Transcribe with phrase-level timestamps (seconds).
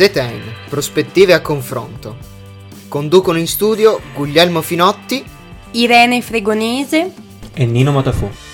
[0.00, 2.16] ZN, prospettive a confronto.
[2.88, 5.22] Conducono in studio Guglielmo Finotti,
[5.72, 7.12] Irene Fregonese
[7.52, 8.49] e Nino Matafu.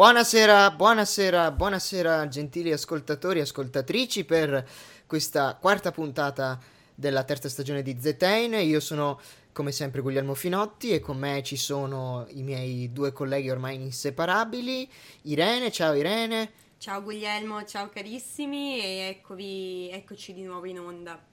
[0.00, 4.66] Buonasera, buonasera, buonasera gentili ascoltatori e ascoltatrici per
[5.06, 6.58] questa quarta puntata
[6.94, 8.60] della terza stagione di ZN.
[8.62, 9.20] Io sono
[9.52, 14.90] come sempre Guglielmo Finotti e con me ci sono i miei due colleghi ormai inseparabili,
[15.24, 16.50] Irene, ciao Irene.
[16.78, 21.29] Ciao Guglielmo, ciao carissimi e eccovi, eccoci di nuovo in onda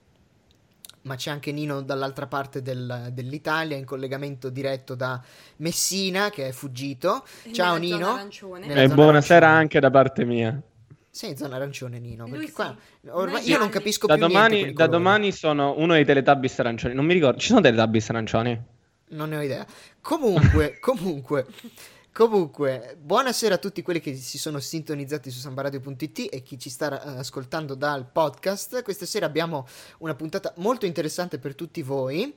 [1.07, 5.19] ma c'è anche Nino dall'altra parte del, dell'Italia in collegamento diretto da
[5.57, 7.25] Messina che è fuggito.
[7.51, 8.29] Ciao Nella Nino.
[8.73, 9.45] E buonasera arancione.
[9.45, 10.61] anche da parte mia.
[11.09, 12.53] Sei in zona arancione Nino, Lui perché sì.
[12.53, 12.75] qua
[13.09, 16.93] ormai Noi io non capisco Da più domani, da domani sono uno dei Teletubbies arancioni.
[16.93, 18.61] Non mi ricordo, ci sono Teletubbies arancioni?
[19.09, 19.65] Non ne ho idea.
[20.01, 21.47] Comunque, comunque,
[22.17, 26.99] comunque, buonasera a tutti quelli che si sono sintonizzati su sambaradio.it e chi ci sta
[26.99, 28.81] eh, ascoltando dal podcast.
[28.81, 29.67] Questa sera abbiamo
[29.99, 32.35] una puntata molto interessante per tutti voi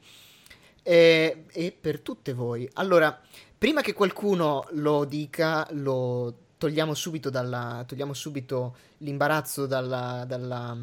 [0.83, 2.69] eh, e per tutte voi.
[2.75, 3.19] Allora,
[3.57, 10.77] prima che qualcuno lo dica, lo togliamo subito, dalla, togliamo subito l'imbarazzo dalla, dalla,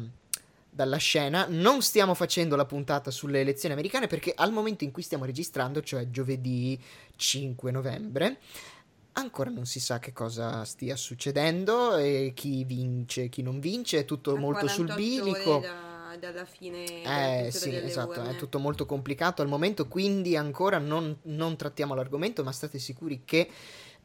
[0.68, 1.46] dalla scena.
[1.48, 5.82] Non stiamo facendo la puntata sulle elezioni americane perché al momento in cui stiamo registrando,
[5.82, 6.76] cioè giovedì
[7.14, 8.38] 5 novembre,
[9.18, 14.04] ancora non si sa che cosa stia succedendo e chi vince, chi non vince, è
[14.04, 15.58] tutto A molto sul 48 bilico.
[15.60, 18.30] da- dalla fine Eh sì, esatto, urne.
[18.30, 23.22] è tutto molto complicato al momento, quindi ancora non, non trattiamo l'argomento, ma state sicuri
[23.24, 23.48] che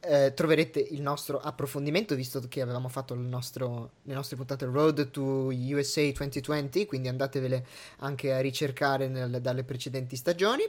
[0.05, 5.11] eh, troverete il nostro approfondimento, visto che avevamo fatto il nostro, le nostre puntate Road
[5.11, 7.65] to USA 2020, quindi andatevele
[7.99, 10.63] anche a ricercare nel- dalle precedenti stagioni.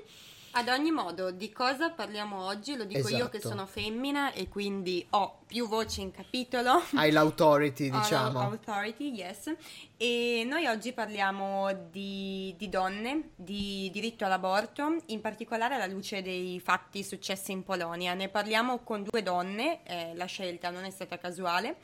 [0.56, 2.76] Ad ogni modo, di cosa parliamo oggi?
[2.76, 3.54] Lo dico io che Esatto.
[3.56, 6.80] sono femmina e quindi ho più voci in capitolo.
[6.94, 8.38] Hai l'authority, Ho diciamo.
[8.38, 9.52] Authority, yes.
[9.96, 16.58] E noi oggi parliamo di, di donne, di diritto all'aborto, in particolare alla luce dei
[16.58, 18.12] fatti successi in Polonia.
[18.14, 21.76] Ne parliamo con due donne, eh, la scelta non è stata casuale,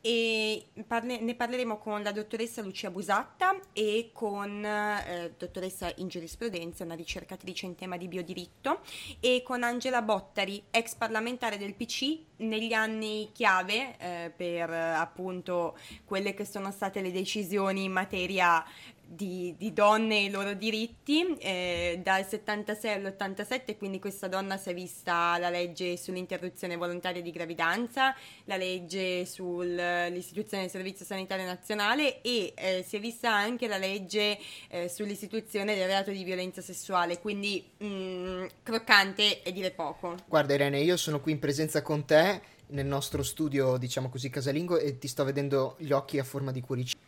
[0.00, 6.84] e parle- ne parleremo con la dottoressa Lucia Busatta e con eh, dottoressa in giurisprudenza,
[6.84, 8.78] una ricercatrice in tema di biodiritto,
[9.18, 16.32] e con Angela Bottari, ex parlamentare del PC negli anni chiave eh, per appunto quelle
[16.32, 17.38] che sono state le decisioni
[17.84, 18.64] in materia
[19.12, 24.70] di, di donne e i loro diritti eh, dal 76 all'87 quindi questa donna si
[24.70, 28.14] è vista la legge sull'interruzione volontaria di gravidanza
[28.44, 34.38] la legge sull'istituzione del servizio sanitario nazionale e eh, si è vista anche la legge
[34.68, 40.78] eh, sull'istituzione del reato di violenza sessuale quindi mm, croccante e dire poco Guarda Irene,
[40.80, 45.08] io sono qui in presenza con te nel nostro studio, diciamo così, casalingo e ti
[45.08, 46.99] sto vedendo gli occhi a forma di cuoricino.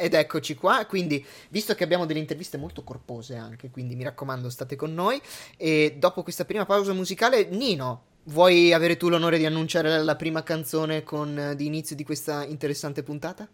[0.00, 4.48] Ed eccoci qua, quindi visto che abbiamo delle interviste molto corpose anche, quindi mi raccomando
[4.48, 5.20] state con noi
[5.56, 10.44] e dopo questa prima pausa musicale, Nino, vuoi avere tu l'onore di annunciare la prima
[10.44, 13.48] canzone con, eh, di inizio di questa interessante puntata?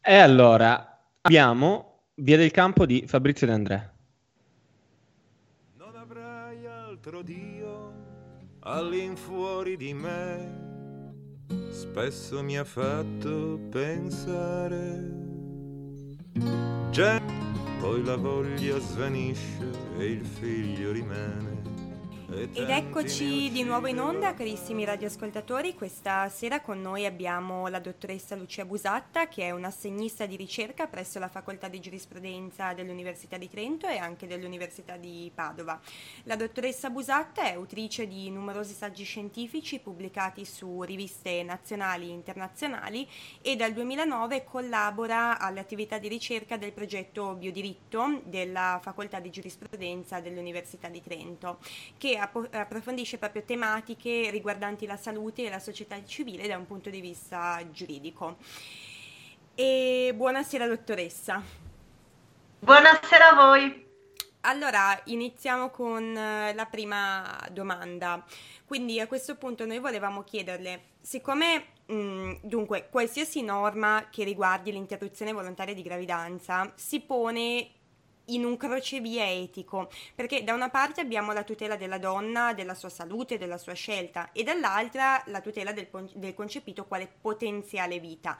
[0.00, 3.92] E allora abbiamo Via del Campo di Fabrizio De André.
[5.76, 7.92] Non avrai altro Dio
[8.60, 10.71] all'infuori di me.
[11.70, 15.20] Spesso mi ha fatto pensare.
[16.90, 17.20] Già,
[17.80, 21.51] poi la voglia svanisce e il figlio rimane.
[22.34, 25.74] Ed eccoci di nuovo in onda, carissimi radioascoltatori.
[25.74, 31.18] Questa sera con noi abbiamo la dottoressa Lucia Busatta, che è un'assegnista di ricerca presso
[31.18, 35.78] la Facoltà di Giurisprudenza dell'Università di Trento e anche dell'Università di Padova.
[36.22, 43.06] La dottoressa Busatta è autrice di numerosi saggi scientifici pubblicati su riviste nazionali e internazionali
[43.40, 50.20] e dal 2009 collabora alle attività di ricerca del progetto Biodiritto della Facoltà di Giurisprudenza
[50.20, 51.58] dell'Università di Trento,
[51.98, 56.90] che appo- approfondisce proprio tematiche riguardanti la salute e la società civile da un punto
[56.90, 58.36] di vista giuridico.
[59.54, 61.42] E buonasera dottoressa.
[62.60, 63.86] Buonasera a voi.
[64.44, 68.24] Allora, iniziamo con eh, la prima domanda.
[68.64, 75.32] Quindi a questo punto noi volevamo chiederle, siccome mh, dunque qualsiasi norma che riguardi l'interruzione
[75.32, 77.70] volontaria di gravidanza si pone
[78.26, 82.88] in un crocevia etico, perché da una parte abbiamo la tutela della donna, della sua
[82.88, 88.38] salute, della sua scelta, e dall'altra la tutela del, del concepito quale potenziale vita.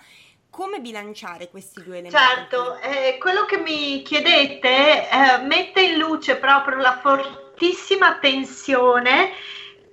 [0.50, 2.16] Come bilanciare questi due elementi?
[2.16, 9.30] Certo, eh, quello che mi chiedete eh, mette in luce proprio la fortissima tensione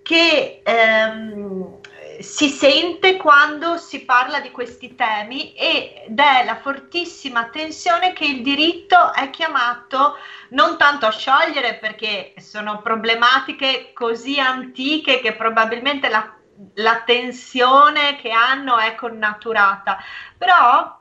[0.03, 1.80] che ehm,
[2.19, 8.42] si sente quando si parla di questi temi ed è la fortissima tensione che il
[8.42, 10.18] diritto è chiamato
[10.50, 16.30] non tanto a sciogliere perché sono problematiche così antiche che probabilmente la,
[16.75, 19.98] la tensione che hanno è connaturata,
[20.38, 20.98] però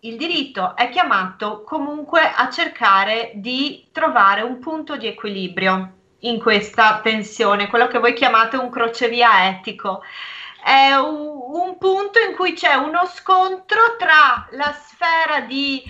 [0.00, 7.00] il diritto è chiamato comunque a cercare di trovare un punto di equilibrio in questa
[7.02, 10.02] tensione, quello che voi chiamate un crocevia etico
[10.62, 15.82] è un, un punto in cui c'è uno scontro tra la sfera di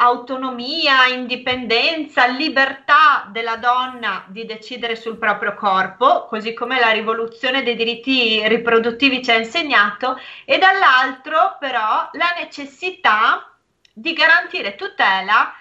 [0.00, 7.74] autonomia, indipendenza, libertà della donna di decidere sul proprio corpo, così come la rivoluzione dei
[7.74, 13.52] diritti riproduttivi ci ha insegnato, e dall'altro però la necessità
[13.92, 15.52] di garantire tutela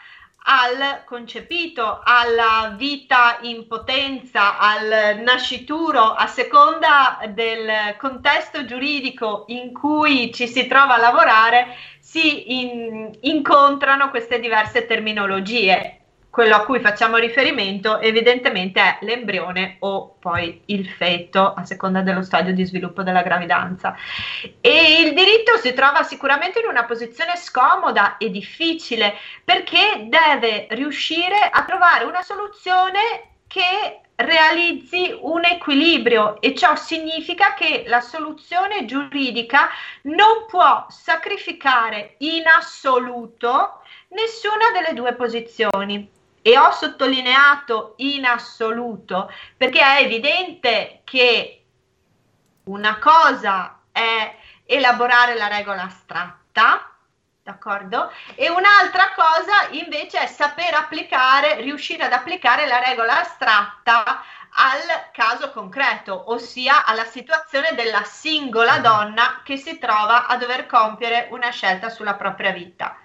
[0.49, 10.33] al concepito, alla vita in potenza, al nascituro, a seconda del contesto giuridico in cui
[10.33, 15.96] ci si trova a lavorare, si in, incontrano queste diverse terminologie
[16.37, 22.21] quello a cui facciamo riferimento evidentemente è l'embrione o poi il feto a seconda dello
[22.21, 23.95] stadio di sviluppo della gravidanza.
[24.61, 31.37] E il diritto si trova sicuramente in una posizione scomoda e difficile perché deve riuscire
[31.51, 32.99] a trovare una soluzione
[33.47, 39.69] che realizzi un equilibrio e ciò significa che la soluzione giuridica
[40.03, 46.13] non può sacrificare in assoluto nessuna delle due posizioni
[46.47, 51.65] e ho sottolineato in assoluto perché è evidente che
[52.63, 54.33] una cosa è
[54.63, 56.89] elaborare la regola astratta,
[57.43, 58.09] d'accordo?
[58.35, 65.51] E un'altra cosa invece è saper applicare, riuscire ad applicare la regola astratta al caso
[65.51, 71.89] concreto, ossia alla situazione della singola donna che si trova a dover compiere una scelta
[71.89, 72.97] sulla propria vita.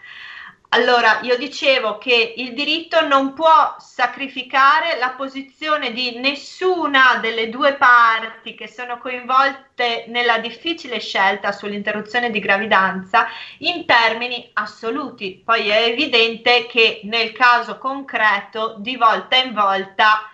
[0.75, 7.75] Allora, io dicevo che il diritto non può sacrificare la posizione di nessuna delle due
[7.75, 13.27] parti che sono coinvolte nella difficile scelta sull'interruzione di gravidanza
[13.59, 15.43] in termini assoluti.
[15.45, 20.31] Poi è evidente che nel caso concreto, di volta in volta,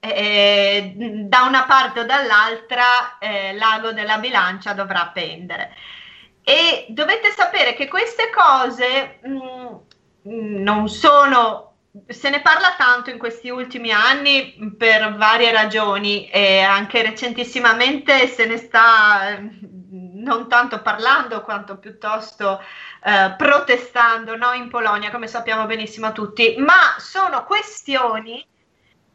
[0.00, 5.74] eh, da una parte o dall'altra, eh, l'ago della bilancia dovrà pendere.
[6.48, 9.80] E dovete sapere che queste cose mh,
[10.26, 11.74] mm, non sono,
[12.06, 18.46] se ne parla tanto in questi ultimi anni per varie ragioni e anche recentissimamente se
[18.46, 22.64] ne sta mm, non tanto parlando quanto piuttosto
[23.04, 24.54] eh, protestando no?
[24.54, 28.42] in Polonia, come sappiamo benissimo tutti, ma sono questioni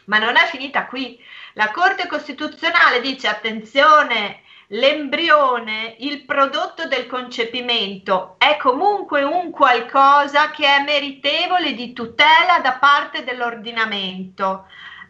[0.05, 1.23] Ma non è finita qui.
[1.53, 10.65] La Corte Costituzionale dice attenzione, l'embrione, il prodotto del concepimento, è comunque un qualcosa che
[10.65, 14.65] è meritevole di tutela da parte dell'ordinamento,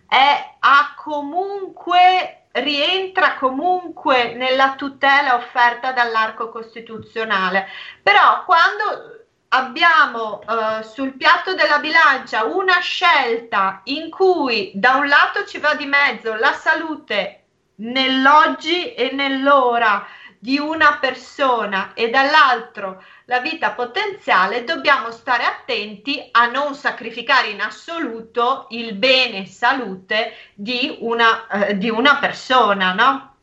[0.10, 7.68] è, ha comunque rientra comunque nella tutela offerta dall'arco costituzionale.
[8.02, 15.46] Però quando abbiamo eh, sul piatto della bilancia una scelta in cui da un lato
[15.46, 17.38] ci va di mezzo la salute
[17.76, 20.06] nell'oggi e nell'ora
[20.44, 27.62] di una persona e dall'altro la vita potenziale, dobbiamo stare attenti a non sacrificare in
[27.62, 33.36] assoluto il bene salute di una, eh, di una persona, no?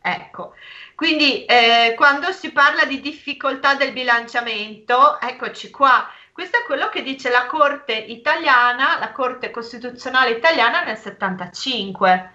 [0.00, 0.54] Ecco.
[0.94, 7.02] Quindi eh, quando si parla di difficoltà del bilanciamento, eccoci qua, questo è quello che
[7.02, 12.34] dice la Corte italiana, la Corte Costituzionale italiana nel 75.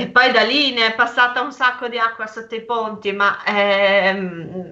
[0.00, 3.44] E poi da lì ne è passata un sacco di acqua sotto i ponti, ma
[3.44, 4.70] ehm,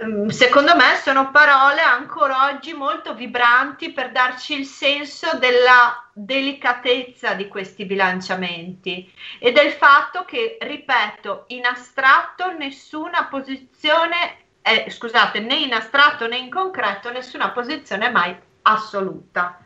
[0.00, 7.34] ehm, secondo me sono parole ancora oggi molto vibranti per darci il senso della delicatezza
[7.34, 15.56] di questi bilanciamenti e del fatto che, ripeto, in astratto nessuna posizione, eh, scusate, né
[15.56, 19.64] in astratto né in concreto nessuna posizione è mai assoluta.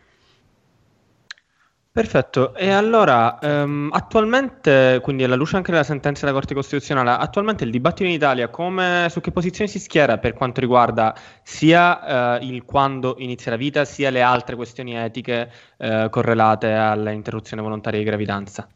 [1.96, 7.62] Perfetto, e allora um, attualmente, quindi alla luce anche della sentenza della Corte Costituzionale, attualmente
[7.62, 12.42] il dibattito in Italia come, su che posizione si schiera per quanto riguarda sia uh,
[12.42, 18.04] il quando inizia la vita, sia le altre questioni etiche uh, correlate all'interruzione volontaria di
[18.04, 18.68] gravidanza?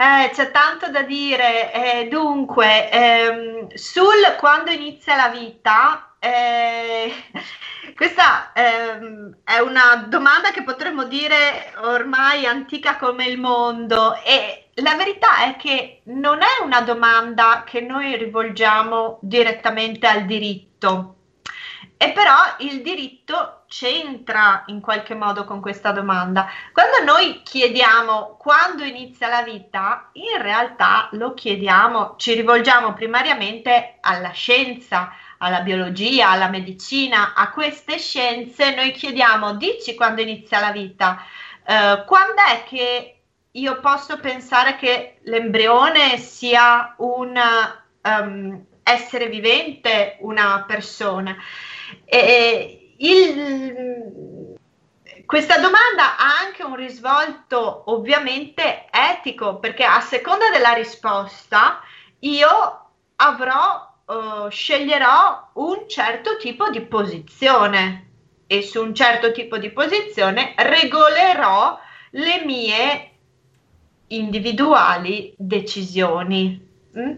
[0.00, 1.72] Eh, c'è tanto da dire.
[1.74, 7.12] Eh, dunque, ehm, sul quando inizia la vita, eh,
[7.94, 14.94] questa ehm, è una domanda che potremmo dire ormai antica come il mondo e la
[14.94, 21.16] verità è che non è una domanda che noi rivolgiamo direttamente al diritto.
[21.98, 26.48] E però il diritto c'entra in qualche modo con questa domanda.
[26.72, 34.32] Quando noi chiediamo quando inizia la vita, in realtà lo chiediamo, ci rivolgiamo primariamente alla
[34.32, 41.24] scienza, alla biologia, alla medicina, a queste scienze, noi chiediamo, dici quando inizia la vita,
[41.64, 43.20] eh, quando è che
[43.52, 47.40] io posso pensare che l'embrione sia un
[48.02, 51.36] um, essere vivente, una persona?
[52.04, 54.56] E il,
[55.26, 61.80] questa domanda ha anche un risvolto ovviamente etico, perché a seconda della risposta
[62.20, 68.08] io avrò, uh, sceglierò un certo tipo di posizione
[68.46, 71.78] e su un certo tipo di posizione regolerò
[72.10, 73.10] le mie
[74.08, 76.68] individuali decisioni.
[76.98, 77.16] Mm?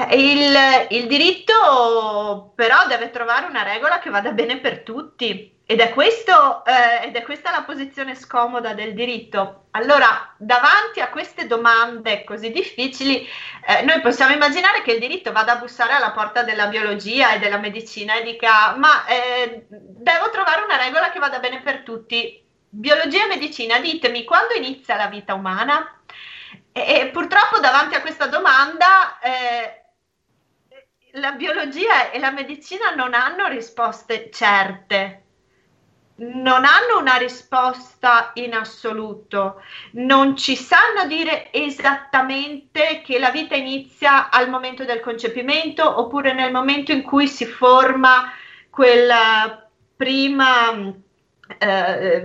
[0.00, 0.56] Eh, il,
[0.90, 6.64] il, diritto però deve trovare una regola che vada bene per tutti ed è, questo,
[6.64, 9.64] eh, ed è questa la posizione scomoda del diritto.
[9.72, 13.26] Allora, davanti a queste domande così difficili,
[13.66, 17.40] eh, noi possiamo immaginare che il diritto vada a bussare alla porta della biologia e
[17.40, 22.40] della medicina e dica ma eh, devo trovare una regola che vada bene per tutti.
[22.70, 26.00] Biologia e medicina, ditemi quando inizia la vita umana?
[26.70, 29.82] E, e purtroppo davanti a questa domanda eh,
[31.12, 35.22] la biologia e la medicina non hanno risposte certe,
[36.16, 39.62] non hanno una risposta in assoluto,
[39.92, 46.50] non ci sanno dire esattamente che la vita inizia al momento del concepimento oppure nel
[46.50, 48.32] momento in cui si forma
[48.68, 50.92] quella prima,
[51.58, 52.22] eh,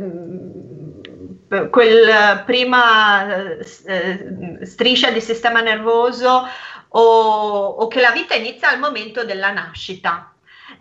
[1.70, 6.48] quel prima eh, striscia di sistema nervoso
[6.96, 10.34] o, o che la vita inizia al momento della nascita.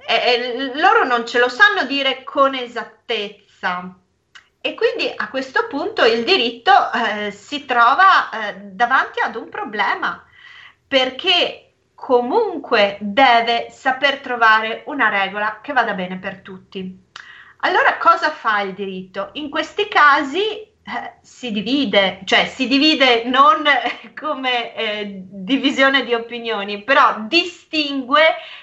[0.07, 3.95] E, loro non ce lo sanno dire con esattezza.
[4.61, 10.25] E quindi a questo punto il diritto eh, si trova eh, davanti ad un problema,
[10.87, 17.11] perché comunque deve saper trovare una regola che vada bene per tutti.
[17.65, 19.31] Allora cosa fa il diritto?
[19.33, 20.72] In questi casi
[21.21, 23.65] si divide, cioè si divide non
[24.19, 28.23] come eh, divisione di opinioni, però distingue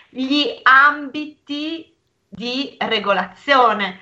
[0.09, 1.93] gli ambiti
[2.27, 3.99] di regolazione.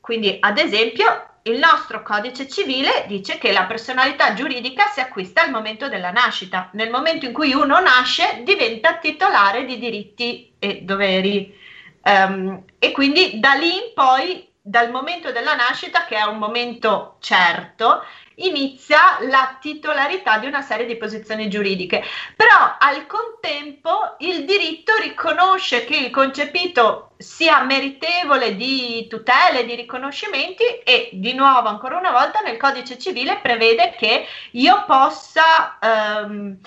[0.00, 5.50] Quindi, ad esempio, il nostro codice civile dice che la personalità giuridica si acquista al
[5.50, 6.70] momento della nascita.
[6.72, 11.64] Nel momento in cui uno nasce diventa titolare di diritti e doveri.
[12.02, 17.18] Um, e quindi da lì in poi dal momento della nascita, che è un momento
[17.20, 18.02] certo,
[18.36, 22.02] inizia la titolarità di una serie di posizioni giuridiche.
[22.34, 30.64] Però al contempo il diritto riconosce che il concepito sia meritevole di tutele, di riconoscimenti
[30.82, 35.78] e di nuovo, ancora una volta, nel codice civile prevede che io possa...
[35.80, 36.58] Ehm,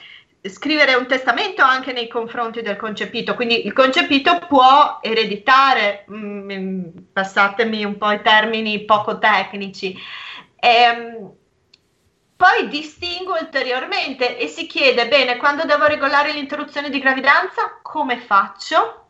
[0.42, 6.84] scrivere un testamento anche nei confronti del concepito, quindi il concepito può ereditare, mh, mm,
[7.12, 9.98] passatemi un po' i termini poco tecnici.
[10.60, 11.34] Ehm,
[12.38, 19.08] poi distingue ulteriormente e si chiede, bene, quando devo regolare l'interruzione di gravidanza, come faccio?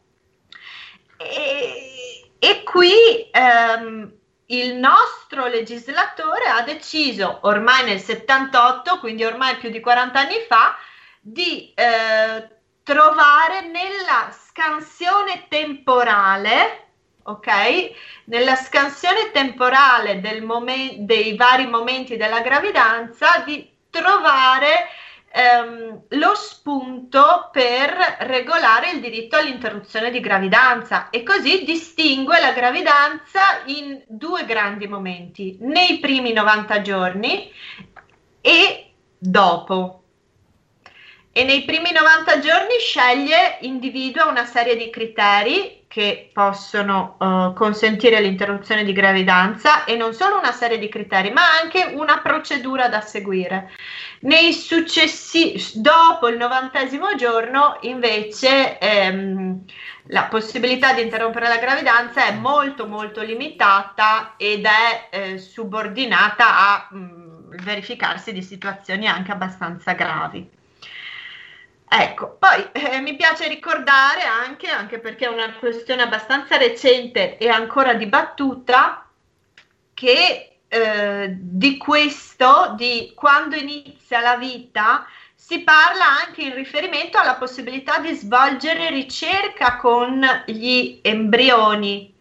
[1.16, 4.12] E, e qui ehm,
[4.48, 10.76] il nostro legislatore ha deciso, ormai nel 78, quindi ormai più di 40 anni fa,
[11.20, 12.48] di eh,
[12.84, 16.88] trovare nella scansione temporale
[17.30, 17.92] ok?
[18.26, 24.88] Nella scansione temporale momen- dei vari momenti della gravidanza di trovare
[25.32, 33.62] ehm, lo spunto per regolare il diritto all'interruzione di gravidanza e così distingue la gravidanza
[33.66, 37.52] in due grandi momenti, nei primi 90 giorni
[38.42, 40.04] e dopo.
[41.32, 48.20] E nei primi 90 giorni sceglie, individua una serie di criteri che possono uh, consentire
[48.20, 53.02] l'interruzione di gravidanza e non solo una serie di criteri, ma anche una procedura da
[53.02, 53.72] seguire.
[54.22, 59.64] Nei successivi, dopo il novantesimo giorno, invece, ehm,
[60.08, 66.88] la possibilità di interrompere la gravidanza è molto molto limitata ed è eh, subordinata a
[66.90, 70.58] mh, mm, verificarsi di situazioni anche abbastanza gravi.
[71.92, 77.50] Ecco, poi eh, mi piace ricordare anche, anche perché è una questione abbastanza recente e
[77.50, 79.10] ancora dibattuta,
[79.96, 87.36] che eh, di questo, di quando inizia la vita, si parla anche in riferimento alla
[87.36, 92.14] possibilità di svolgere ricerca con gli embrioni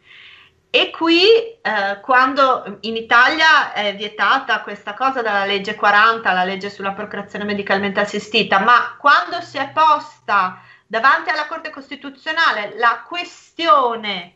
[0.70, 1.22] e qui,
[1.62, 7.44] eh, quando in Italia è vietata questa cosa dalla legge 40, la legge sulla procreazione
[7.44, 14.34] medicalmente assistita, ma quando si è posta davanti alla Corte Costituzionale la questione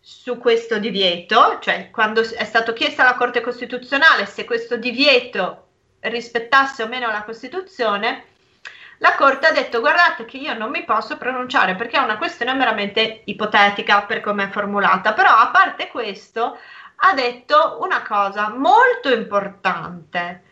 [0.00, 5.68] su questo divieto, cioè quando è stato chiesto alla Corte Costituzionale se questo divieto
[6.00, 8.24] rispettasse o meno la Costituzione,
[9.00, 12.52] la Corte ha detto guardate che io non mi posso pronunciare perché è una questione
[12.52, 16.58] meramente ipotetica per come è formulata, però a parte questo
[16.96, 20.44] ha detto una cosa molto importante.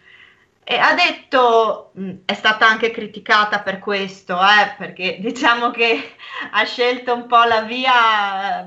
[0.65, 1.93] E ha detto,
[2.25, 6.15] è stata anche criticata per questo, eh, perché diciamo che
[6.51, 8.67] ha scelto un po' la via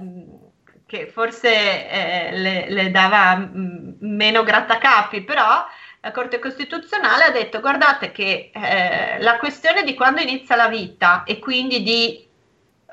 [0.85, 5.65] che forse eh, le, le, dava mh, meno grattacapi, però
[6.01, 11.23] la Corte Costituzionale ha detto guardate che eh, la questione di quando inizia la vita
[11.23, 12.27] e quindi di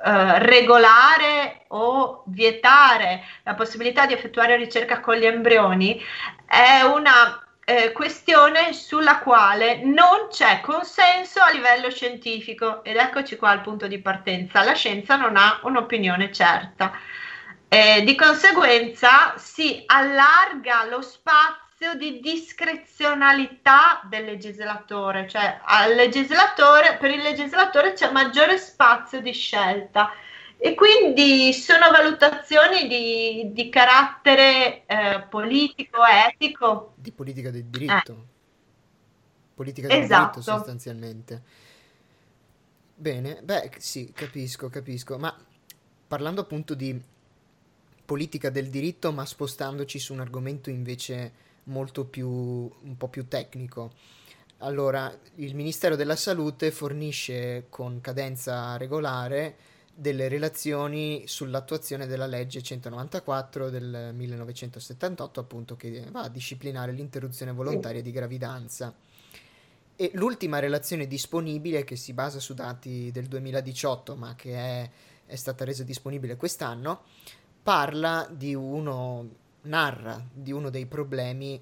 [0.05, 5.99] eh, regolare o vietare la possibilità di effettuare ricerca con gli embrioni
[6.47, 13.51] è una eh, questione sulla quale non c'è consenso a livello scientifico ed eccoci qua
[13.51, 14.63] al punto di partenza.
[14.65, 16.93] La scienza non ha un'opinione certa.
[17.69, 25.61] Eh, di conseguenza si allarga lo spazio spazio di discrezionalità del legislatore, cioè
[25.95, 30.11] legislatore, per il legislatore c'è maggiore spazio di scelta
[30.57, 36.95] e quindi sono valutazioni di, di carattere eh, politico, etico.
[36.97, 38.13] Di politica del diritto.
[38.13, 38.37] Eh.
[39.55, 40.41] Politica del esatto.
[40.41, 41.43] diritto sostanzialmente.
[42.97, 45.33] Bene, beh sì, capisco, capisco, ma
[46.09, 47.01] parlando appunto di
[48.05, 53.93] politica del diritto, ma spostandoci su un argomento invece molto più, un po' più tecnico.
[54.59, 59.57] Allora, il Ministero della Salute fornisce con cadenza regolare
[59.95, 68.03] delle relazioni sull'attuazione della legge 194 del 1978, appunto, che va a disciplinare l'interruzione volontaria
[68.03, 68.95] di gravidanza.
[69.95, 74.91] E l'ultima relazione disponibile, che si basa su dati del 2018, ma che è,
[75.27, 77.03] è stata resa disponibile quest'anno,
[77.63, 79.29] parla di uno
[79.69, 81.61] narra di uno dei problemi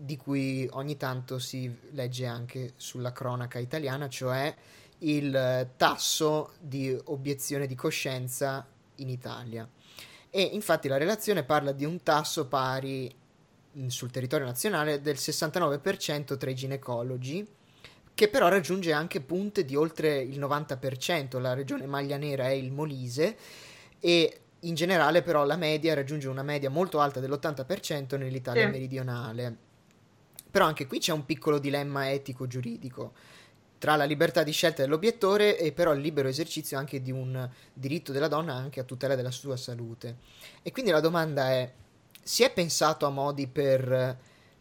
[0.00, 4.54] di cui ogni tanto si legge anche sulla cronaca italiana, cioè
[4.98, 9.68] il tasso di obiezione di coscienza in Italia.
[10.30, 13.12] E infatti la relazione parla di un tasso pari
[13.76, 17.46] mm, sul territorio nazionale del 69% tra i ginecologi,
[18.14, 21.40] che però raggiunge anche punte di oltre il 90%.
[21.40, 23.36] La regione maglia nera è il Molise
[24.00, 28.70] e in generale però la media raggiunge una media molto alta dell'80% nell'Italia sì.
[28.70, 29.56] meridionale.
[30.50, 33.12] Però anche qui c'è un piccolo dilemma etico-giuridico
[33.78, 38.10] tra la libertà di scelta dell'obiettore e però il libero esercizio anche di un diritto
[38.12, 40.16] della donna anche a tutela della sua salute.
[40.62, 41.72] E quindi la domanda è,
[42.20, 44.18] si è pensato a modi per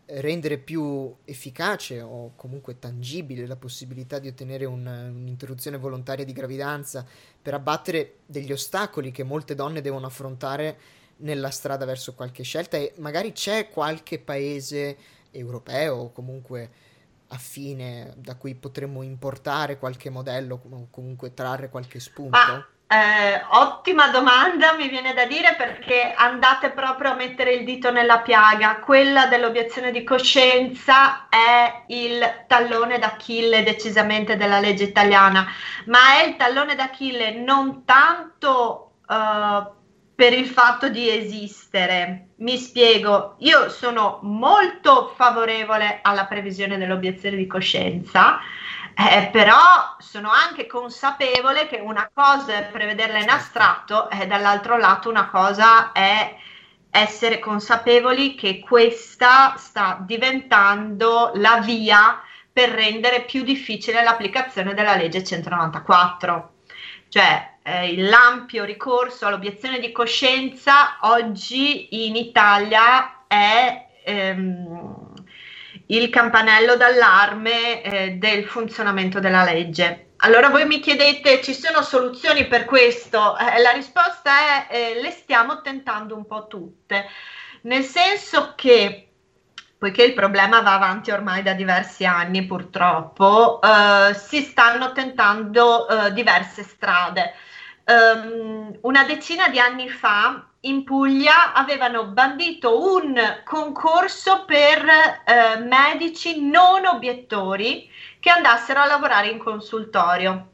[0.09, 7.05] rendere più efficace o comunque tangibile la possibilità di ottenere un, un'interruzione volontaria di gravidanza
[7.41, 10.77] per abbattere degli ostacoli che molte donne devono affrontare
[11.17, 14.97] nella strada verso qualche scelta e magari c'è qualche paese
[15.31, 16.69] europeo o comunque
[17.29, 22.37] affine da cui potremmo importare qualche modello o comunque trarre qualche spunto?
[22.37, 27.91] Ma eh, ottima domanda, mi viene da dire perché andate proprio a mettere il dito
[27.91, 28.77] nella piaga.
[28.77, 35.45] Quella dell'obiezione di coscienza è il tallone d'Achille decisamente della legge italiana,
[35.87, 39.75] ma è il tallone d'Achille non tanto uh,
[40.15, 42.29] per il fatto di esistere.
[42.37, 48.39] Mi spiego, io sono molto favorevole alla previsione dell'obiezione di coscienza
[48.99, 55.07] eh, però sono anche consapevole che una cosa è prevederla in astratto e dall'altro lato
[55.07, 56.35] una cosa è
[56.89, 62.19] essere consapevoli che questa sta diventando la via
[62.51, 66.53] per rendere più difficile l'applicazione della legge 194.
[67.07, 75.06] Cioè eh, l'ampio ricorso all'obiezione di coscienza oggi in Italia è ehm,
[75.87, 80.13] il campanello d'allarme eh, del funzionamento della legge.
[80.17, 83.37] Allora voi mi chiedete, ci sono soluzioni per questo?
[83.37, 87.05] Eh, la risposta è, eh, le stiamo tentando un po' tutte,
[87.61, 89.07] nel senso che
[89.77, 96.13] poiché il problema va avanti ormai da diversi anni purtroppo, eh, si stanno tentando eh,
[96.13, 97.33] diverse strade.
[97.85, 106.41] Um, una decina di anni fa in Puglia avevano bandito un concorso per eh, medici
[106.41, 107.89] non obiettori
[108.19, 110.49] che andassero a lavorare in consultorio.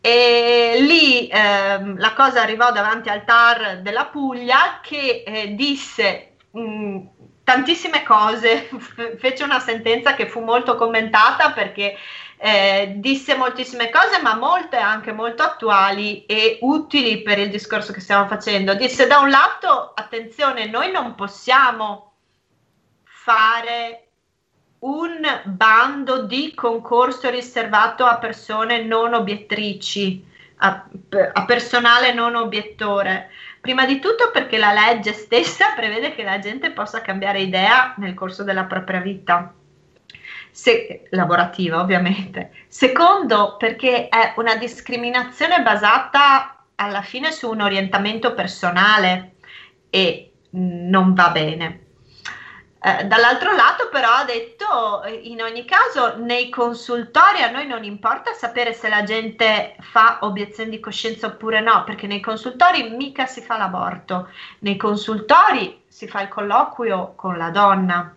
[0.00, 6.60] E lì eh, la cosa arrivò davanti al TAR della Puglia che eh, disse mh,
[6.60, 6.98] mm,
[7.44, 8.68] tantissime cose,
[9.18, 11.96] fece una sentenza che fu molto commentata perché
[12.42, 18.00] eh, disse moltissime cose, ma molte anche molto attuali e utili per il discorso che
[18.00, 18.74] stiamo facendo.
[18.74, 22.12] Disse da un lato, attenzione, noi non possiamo
[23.02, 24.06] fare
[24.78, 30.24] un bando di concorso riservato a persone non obiettrici,
[30.56, 30.88] a,
[31.34, 33.28] a personale non obiettore.
[33.60, 38.14] Prima di tutto perché la legge stessa prevede che la gente possa cambiare idea nel
[38.14, 39.52] corso della propria vita
[40.50, 42.52] se, lavorativa ovviamente.
[42.68, 49.32] Secondo, perché è una discriminazione basata alla fine su un orientamento personale
[49.90, 51.84] e non va bene.
[52.82, 58.32] Eh, dall'altro lato però ha detto in ogni caso nei consultori a noi non importa
[58.32, 63.42] sapere se la gente fa obiezione di coscienza oppure no perché nei consultori mica si
[63.42, 68.14] fa l'aborto nei consultori si fa il colloquio con la donna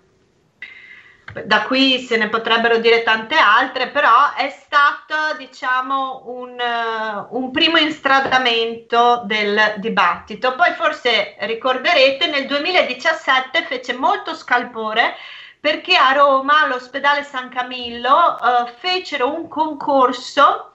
[1.46, 7.52] da qui se ne potrebbero dire tante altre, però è stato diciamo un, uh, un,
[7.52, 10.56] primo instradamento del dibattito.
[10.56, 15.16] Poi forse ricorderete nel 2017 fece molto scalpore
[15.60, 20.74] perché a Roma all'ospedale San Camillo uh, fecero un concorso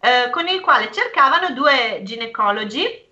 [0.00, 3.04] uh, con il quale cercavano due ginecologi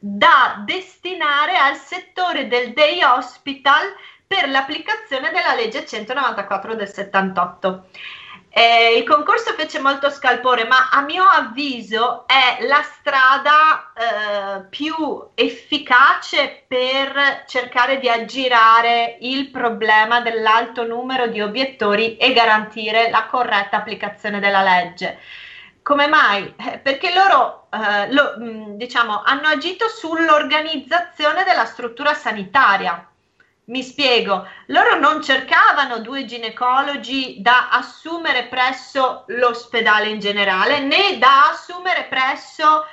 [0.00, 3.94] da destinare al settore del day hospital
[4.28, 7.86] per l'applicazione della legge 194 del 78.
[8.50, 14.94] Eh, il concorso fece molto scalpore, ma a mio avviso è la strada eh, più
[15.34, 23.78] efficace per cercare di aggirare il problema dell'alto numero di obiettori e garantire la corretta
[23.78, 25.18] applicazione della legge.
[25.82, 26.54] Come mai?
[26.56, 28.34] Eh, perché loro eh, lo,
[28.76, 33.08] diciamo, hanno agito sull'organizzazione della struttura sanitaria
[33.68, 41.50] mi spiego, loro non cercavano due ginecologi da assumere presso l'ospedale in generale, né da
[41.50, 42.86] assumere presso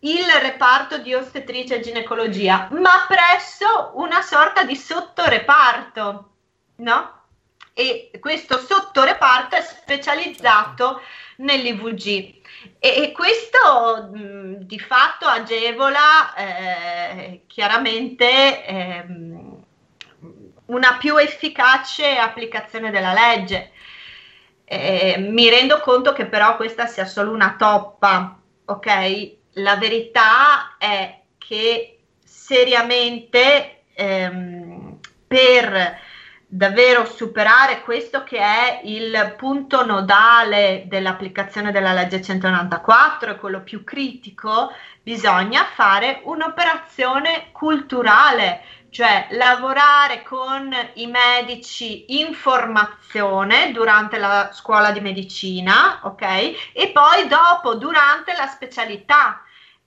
[0.00, 6.30] il reparto di ostetricia e ginecologia, ma presso una sorta di sottoreparto,
[6.76, 7.22] no?
[7.72, 11.02] E questo sottoreparto è specializzato
[11.36, 12.42] nell'IVG.
[12.78, 19.04] E, questo mh, di fatto agevola eh, chiaramente eh,
[20.66, 23.70] una più efficace applicazione della legge.
[24.64, 29.32] Eh, mi rendo conto che però questa sia solo una toppa, ok?
[29.54, 35.98] La verità è che seriamente ehm, per
[36.46, 43.82] davvero superare questo che è il punto nodale dell'applicazione della legge 194, è quello più
[43.82, 44.72] critico,
[45.02, 48.62] bisogna fare un'operazione culturale,
[48.94, 56.22] cioè lavorare con i medici in formazione durante la scuola di medicina, ok?
[56.72, 59.43] E poi dopo, durante la specialità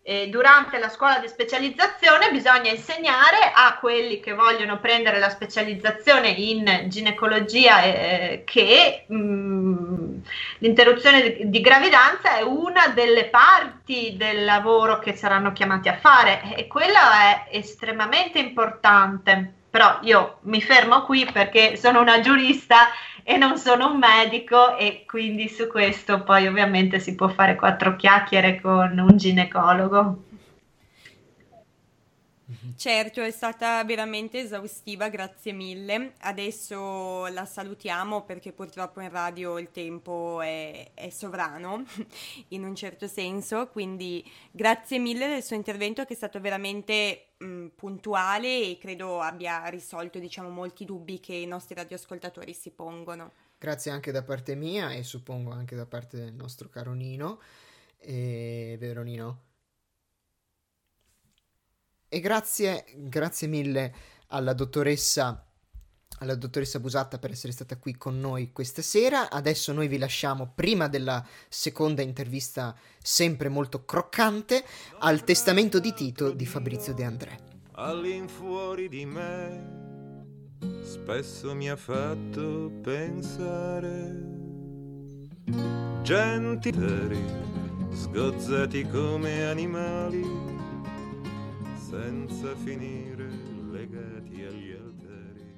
[0.09, 6.29] eh, durante la scuola di specializzazione bisogna insegnare a quelli che vogliono prendere la specializzazione
[6.29, 10.17] in ginecologia eh, che mh, mm,
[10.59, 16.55] l'interruzione di, di, gravidanza è una delle parti del lavoro che saranno chiamati a fare
[16.55, 19.55] e quello è estremamente importante.
[19.69, 22.87] Però io mi fermo qui perché sono una giurista
[23.29, 27.97] e non sono un medico e quindi su questo poi ovviamente si può fare quattro
[27.97, 30.23] chiacchiere con un ginecologo.
[32.75, 36.13] Certo, è stata veramente esaustiva, grazie mille.
[36.19, 41.83] Adesso la salutiamo perché purtroppo in radio il tempo è, è, sovrano
[42.49, 47.67] in un certo senso, quindi grazie mille del suo intervento che è stato veramente mh,
[47.75, 53.31] puntuale e credo abbia risolto diciamo, molti dubbi che i nostri radioascoltatori si pongono.
[53.57, 57.41] Grazie anche da parte mia e suppongo anche da parte del nostro caro Nino.
[57.99, 59.46] E vero Nino?
[62.09, 63.93] E grazie, grazie mille
[64.27, 65.45] alla dottoressa,
[66.19, 69.29] alla dottoressa Busatta per essere stata qui con noi questa sera.
[69.29, 74.63] Adesso noi vi lasciamo, prima della seconda intervista sempre molto croccante,
[74.99, 77.39] al testamento di Tito di Fabrizio De André.
[77.73, 79.75] All'infuori di me
[80.83, 84.35] spesso mi ha fatto pensare
[86.03, 87.21] gentili,
[87.91, 90.46] sgozzati come animali
[91.89, 93.29] senza finire
[93.71, 95.55] legati agli altari.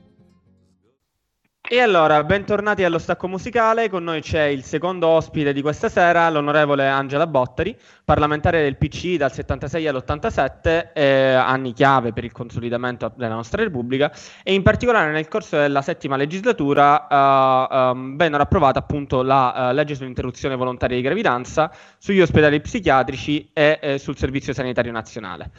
[1.72, 6.30] E allora, bentornati allo stacco musicale, con noi c'è il secondo ospite di questa sera,
[6.30, 13.12] l'onorevole Angela Bottari, parlamentare del PC dal 76 all'87, eh, anni chiave per il consolidamento
[13.16, 14.12] della nostra Repubblica,
[14.44, 19.74] e in particolare nel corso della settima legislatura eh, um, vennero approvata appunto la uh,
[19.74, 25.52] legge sull'interruzione volontaria di gravidanza, sugli ospedali psichiatrici e eh, sul servizio sanitario nazionale.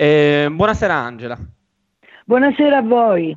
[0.00, 1.36] Eh, buonasera Angela.
[2.24, 3.36] Buonasera a voi.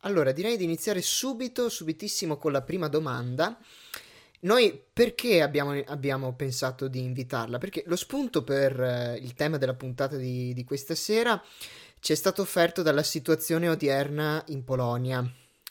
[0.00, 3.56] Allora, direi di iniziare subito, subitissimo con la prima domanda.
[4.40, 7.56] Noi perché abbiamo, abbiamo pensato di invitarla?
[7.56, 11.42] Perché lo spunto per eh, il tema della puntata di, di questa sera
[11.98, 15.26] ci è stato offerto dalla situazione odierna in Polonia,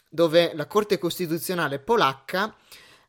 [0.09, 2.51] dove la Corte Costituzionale polacca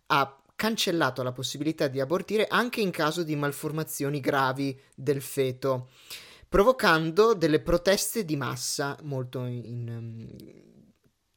[0.08, 5.90] ha cancellato la possibilità di abortire anche in caso di malformazioni gravi del feto,
[6.48, 10.74] provocando delle proteste di massa molto in, in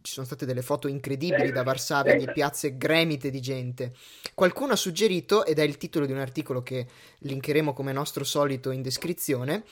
[0.01, 3.93] ci sono state delle foto incredibili da Varsavia di piazze gremite di gente.
[4.33, 6.87] Qualcuno ha suggerito, ed è il titolo di un articolo che
[7.19, 9.65] linkeremo come nostro solito in descrizione,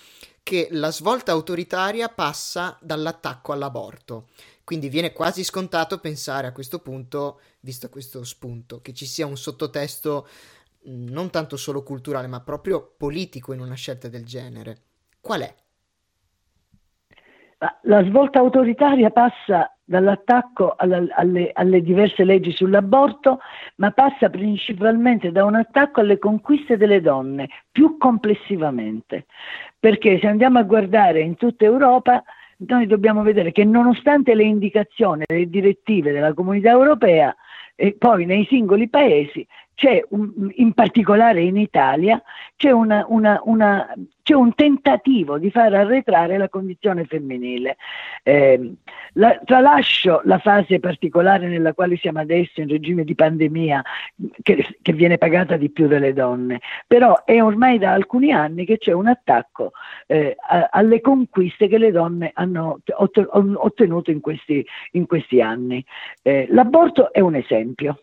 [0.43, 4.27] che la svolta autoritaria passa dall'attacco all'aborto.
[4.67, 9.37] Quindi viene quasi scontato pensare a questo punto, visto questo spunto, che ci sia un
[9.37, 10.27] sottotesto
[10.89, 14.77] mm, non tanto solo culturale, ma proprio politico in una scelta del genere.
[15.21, 15.55] Qual è?
[17.83, 23.39] La svolta autoritaria passa dall'attacco alla, alle, alle, diverse leggi sull'aborto,
[23.75, 29.27] ma passa principalmente da un attacco alle conquiste delle donne, più complessivamente.
[29.79, 32.21] Perché se andiamo a guardare in tutta Europa,
[32.57, 37.35] noi dobbiamo vedere che nonostante le indicazioni, le direttive della comunità europea,
[37.75, 39.45] e poi nei singoli paesi
[39.77, 42.19] c'è un, in particolare in Italia
[42.55, 47.77] c'è, una, una, una, c'è, un tentativo di far arretrare la condizione femminile.
[48.23, 48.73] Eh,
[49.13, 53.83] la, tralascio la fase particolare nella quale siamo adesso in regime di pandemia
[54.41, 58.79] che, che, viene pagata di più delle donne, però è ormai da alcuni anni che
[58.79, 59.73] c'è un attacco
[60.07, 65.85] eh, a, alle conquiste che le donne hanno ottenuto in questi, in questi anni.
[66.23, 68.01] Eh, l'aborto è un esempio.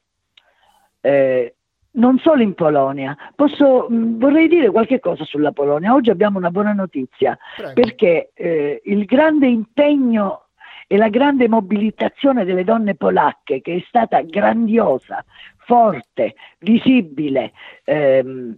[1.00, 1.54] Eh,
[1.94, 3.16] non solo in Polonia.
[3.35, 5.94] Posso, mh, vorrei dire qualche cosa sulla Polonia.
[5.94, 7.72] Oggi abbiamo una buona notizia Prego.
[7.74, 10.44] perché eh, il grande impegno
[10.87, 15.24] e la grande mobilitazione delle donne polacche, che è stata grandiosa,
[15.64, 17.53] forte, visibile,
[17.85, 18.57] ehm,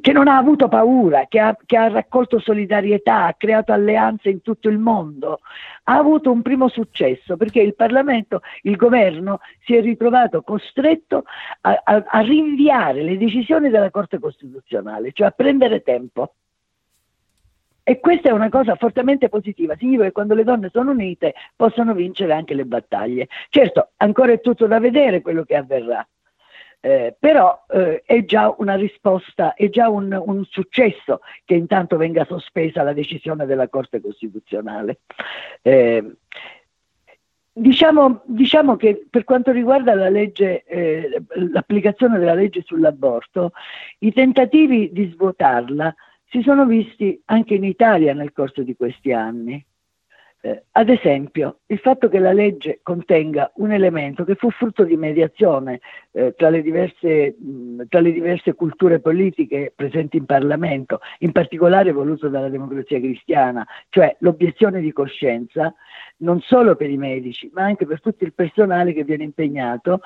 [0.00, 4.42] che non ha avuto paura, che ha, che ha, raccolto solidarietà, ha creato alleanze in
[4.42, 5.40] tutto il mondo,
[5.84, 11.24] ha avuto un primo successo perché il Parlamento, il governo si è ritrovato costretto
[11.62, 16.34] a, a, a rinviare le decisioni della Corte Costituzionale, cioè a prendere tempo.
[17.82, 21.94] e questa è una cosa fortemente positiva, significa che quando le donne sono unite possono
[21.94, 23.28] vincere anche le battaglie.
[23.48, 26.06] Certo, ancora è tutto da vedere quello che avverrà.
[26.82, 32.24] Eh, però eh, è già una risposta, è già un, un, successo che intanto venga
[32.24, 35.00] sospesa la decisione della Corte Costituzionale.
[35.60, 36.16] Eh,
[37.52, 43.52] diciamo, diciamo, che per quanto riguarda la legge, eh, l'applicazione della legge sull'aborto,
[43.98, 45.94] i tentativi di svuotarla
[46.30, 49.62] si sono visti anche in Italia nel corso di questi anni.
[50.42, 54.96] Eh, ad esempio, il fatto che la legge contenga un elemento che fu frutto di
[54.96, 55.80] mediazione
[56.12, 61.92] eh, tra, le diverse, mh, tra, le diverse, culture politiche presenti in Parlamento, in particolare
[61.92, 65.74] voluto dalla democrazia cristiana, cioè l'obiezione di coscienza,
[66.18, 70.00] non solo per i medici, ma anche per tutto il personale che viene impegnato,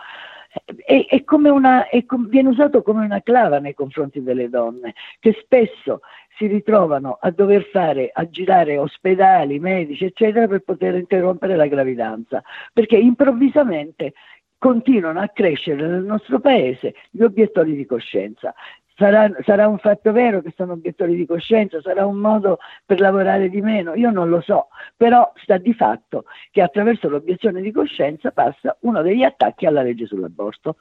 [0.85, 6.01] è, è una, è, viene usato come una clava nei confronti delle donne, che spesso
[6.37, 12.43] si ritrovano a dover fare, a girare ospedali, medici, eccetera, per poter interrompere la gravidanza,
[12.73, 14.14] perché improvvisamente
[14.59, 18.55] continuano a crescere nel nostro paese gli obiettori di coscienza.
[18.97, 23.51] Sarà, sarà, un fatto vero che sono obiettori di coscienza, sarà un modo per lavorare
[23.51, 28.31] di meno, io non lo so, però sta di fatto che attraverso l'obiezione di coscienza
[28.31, 30.77] passa uno degli attacchi alla legge sull'aborto.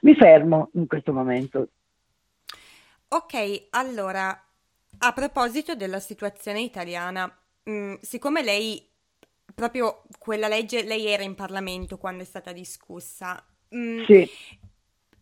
[0.00, 1.68] Mi fermo in questo momento.
[3.08, 4.28] Ok, allora,
[4.98, 7.30] a proposito della situazione italiana,
[7.64, 8.86] mh, mm, siccome lei,
[9.54, 13.42] proprio quella legge, lei era in Parlamento quando è stata discussa,
[13.74, 14.28] mm, sì.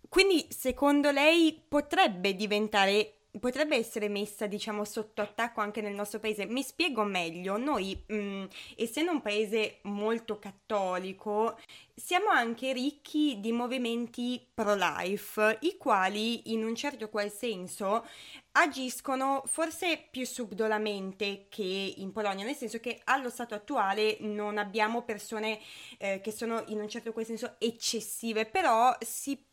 [0.08, 6.46] Quindi secondo lei potrebbe diventare potrebbe essere messa, diciamo, sotto attacco anche nel nostro paese.
[6.46, 8.44] Mi spiego meglio, noi, mh, mm,
[8.76, 11.58] essendo un paese molto cattolico,
[11.94, 18.06] siamo anche ricchi di movimenti pro-life, i quali in un certo qual senso
[18.52, 25.02] agiscono forse più subdolamente che in Polonia, nel senso che allo stato attuale non abbiamo
[25.02, 25.58] persone
[25.98, 29.45] eh, che sono in un certo qual senso eccessive, però si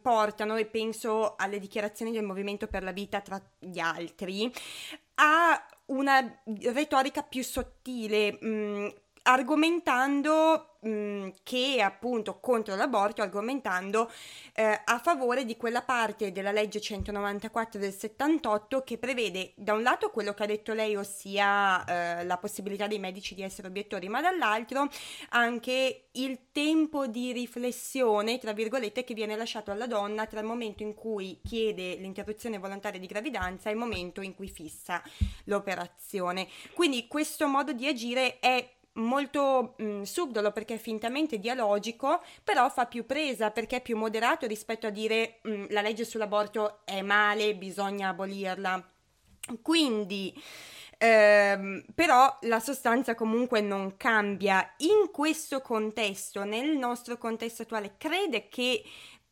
[0.00, 4.52] portano, e penso alle dichiarazioni del Movimento per la Vita tra gli altri,
[5.16, 8.94] a una retorica più sottile, mh,
[9.26, 14.10] argomentando mh, che appunto contro l'aborto, argomentando
[14.54, 19.82] eh, a favore di quella parte della legge 194 del 78 che prevede da un
[19.82, 24.08] lato quello che ha detto lei, ossia eh, la possibilità dei medici di essere obiettori,
[24.08, 24.88] ma dall'altro
[25.30, 30.82] anche il tempo di riflessione, tra virgolette, che viene lasciato alla donna tra il momento
[30.82, 35.02] in cui chiede l'interruzione volontaria di gravidanza e il momento in cui fissa
[35.44, 36.48] l'operazione.
[36.74, 42.68] Quindi questo modo di agire è molto mh, mm, subdolo perché è fintamente dialogico, però
[42.68, 46.80] fa più presa perché è più moderato rispetto a dire mh, mm, la legge sull'aborto
[46.84, 48.90] è male, bisogna abolirla.
[49.62, 50.34] Quindi,
[50.98, 54.74] ehm, però la sostanza comunque non cambia.
[54.78, 58.82] In questo contesto, nel nostro contesto attuale, crede che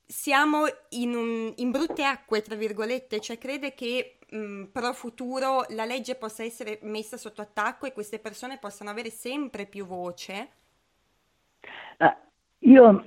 [0.06, 5.64] siamo in, un, in brutte acque, tra virgolette, cioè crede che mh, mm, pro futuro
[5.70, 10.48] la legge possa essere messa sotto attacco e queste persone possano avere sempre più voce?
[11.98, 12.16] Ah,
[12.64, 13.04] io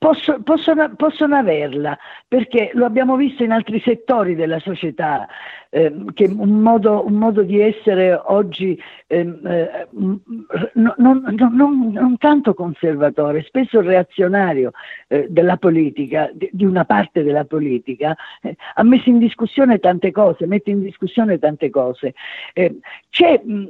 [0.00, 1.94] Posso, possono, possono, averla
[2.26, 5.28] perché lo abbiamo visto in altri settori della società
[5.68, 12.16] eh, che un modo, un modo, di essere oggi ehm, eh, non, non, non, non,
[12.16, 14.70] tanto conservatore, spesso reazionario
[15.08, 20.12] eh, della politica, di, di, una parte della politica, eh, ha messo in discussione tante
[20.12, 22.14] cose, mette in discussione tante cose.
[22.54, 22.78] Eh,
[23.10, 23.68] c'è mh,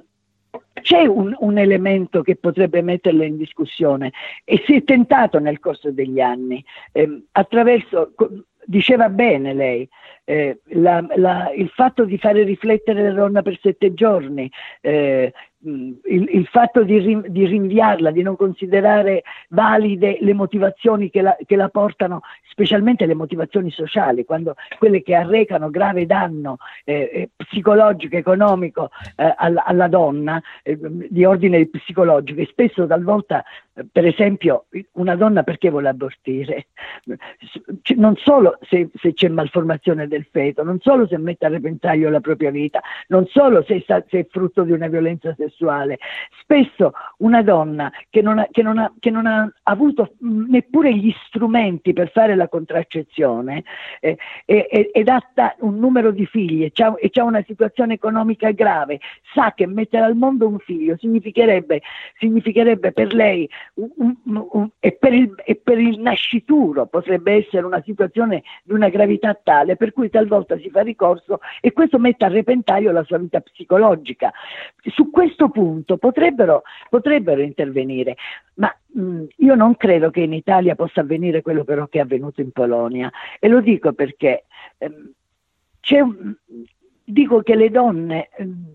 [0.81, 4.13] c'è un, un, elemento che potrebbe metterla in discussione
[4.45, 8.15] e si è tentato nel corso degli anni eh, attraverso,
[8.65, 9.89] diceva bene lei,
[10.31, 14.49] eh, la, la, il fatto di fare riflettere la donna per sette giorni,
[14.81, 21.21] eh, il, il, fatto di, rin, di, rinviarla, di non considerare valide le motivazioni che
[21.21, 27.11] la, che la, portano, specialmente le motivazioni sociali, quando quelle che arrecano grave danno eh,
[27.13, 33.85] eh psicologico, economico eh, alla, alla, donna, eh, di ordine psicologico, e spesso talvolta, eh,
[33.91, 36.69] per esempio, una donna perché vuole abortire?
[37.97, 42.21] Non solo se, se, c'è malformazione del feto, non solo se mette a repentaglio la
[42.21, 45.99] propria vita, non solo se, se è frutto di una violenza sessuale.
[46.41, 51.13] Spesso una donna che non ha, che non ha, che non ha avuto neppure gli
[51.27, 53.65] strumenti per fare la contraccezione
[54.01, 55.23] eh, ed ha
[55.61, 59.01] un numero di figli e ha una situazione economica grave,
[59.35, 61.83] sa che mettere al mondo un figlio significherebbe,
[62.19, 63.49] significherebbe per lei
[64.81, 65.13] e, per
[65.45, 70.59] e per il nascituro potrebbe essere una situazione di una gravità tale per cui talvolta
[70.59, 74.33] si fa ricorso e questo mette a repentaglio la sua vita psicologica.
[74.85, 78.17] Su questo punto potrebbero, potrebbero intervenire,
[78.55, 82.41] ma mh, io non credo che in Italia possa avvenire quello però che è avvenuto
[82.41, 84.45] in Polonia e lo dico perché
[84.79, 85.13] ehm,
[87.05, 88.75] dico che le donne, ehm,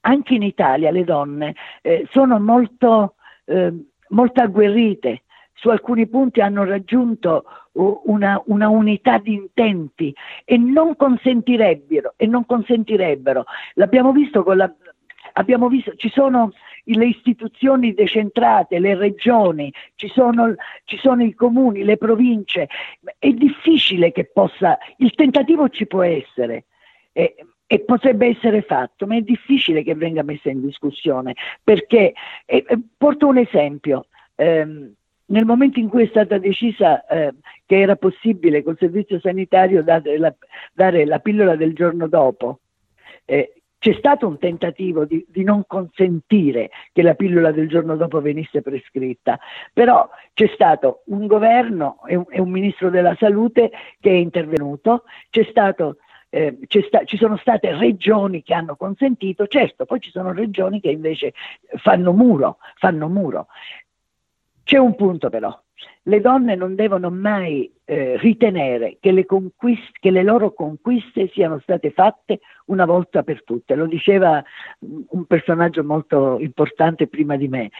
[0.00, 3.14] anche in Italia le donne eh, sono molto,
[3.44, 3.72] eh,
[4.08, 5.22] molto agguerrite,
[5.62, 7.44] su alcuni punti hanno raggiunto
[7.74, 10.12] una, una, unità di intenti
[10.44, 13.44] e non consentirebbero, e non consentirebbero.
[13.74, 14.74] L'abbiamo visto con la,
[15.34, 16.50] abbiamo visto, ci sono
[16.82, 20.52] le istituzioni decentrate, le regioni, ci sono,
[20.82, 22.68] ci sono, i comuni, le province,
[23.16, 26.64] è difficile che possa, il tentativo ci può essere
[27.12, 27.36] eh,
[27.68, 32.14] e potrebbe essere fatto, ma è difficile che venga messa in discussione perché,
[32.46, 32.64] eh,
[32.96, 34.94] porto un esempio, ehm,
[35.32, 37.32] nel momento in cui è stata decisa eh,
[37.66, 40.34] che era possibile col servizio sanitario dare la,
[40.74, 42.60] dare la pillola del giorno dopo,
[43.24, 48.20] eh, c'è stato un tentativo di, di, non consentire che la pillola del giorno dopo
[48.20, 49.40] venisse prescritta,
[49.72, 55.04] però c'è stato un governo e un, e un ministro della salute che è intervenuto,
[55.50, 55.96] stato
[56.34, 56.56] eh,
[56.86, 61.34] sta, ci sono state regioni che hanno consentito, certo, poi ci sono regioni che invece
[61.76, 63.48] fanno muro, fanno muro.
[64.64, 65.56] C'è un punto però,
[66.04, 71.58] le donne non devono mai eh, ritenere che le, conquist- che le, loro conquiste siano
[71.60, 74.42] state fatte una volta per tutte, lo diceva
[74.80, 77.70] un personaggio molto importante prima di me,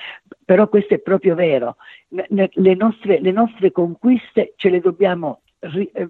[0.45, 1.77] però questo è proprio vero,
[2.09, 5.41] le nostre, le nostre conquiste ce le dobbiamo...
[5.61, 6.09] Ri- eh,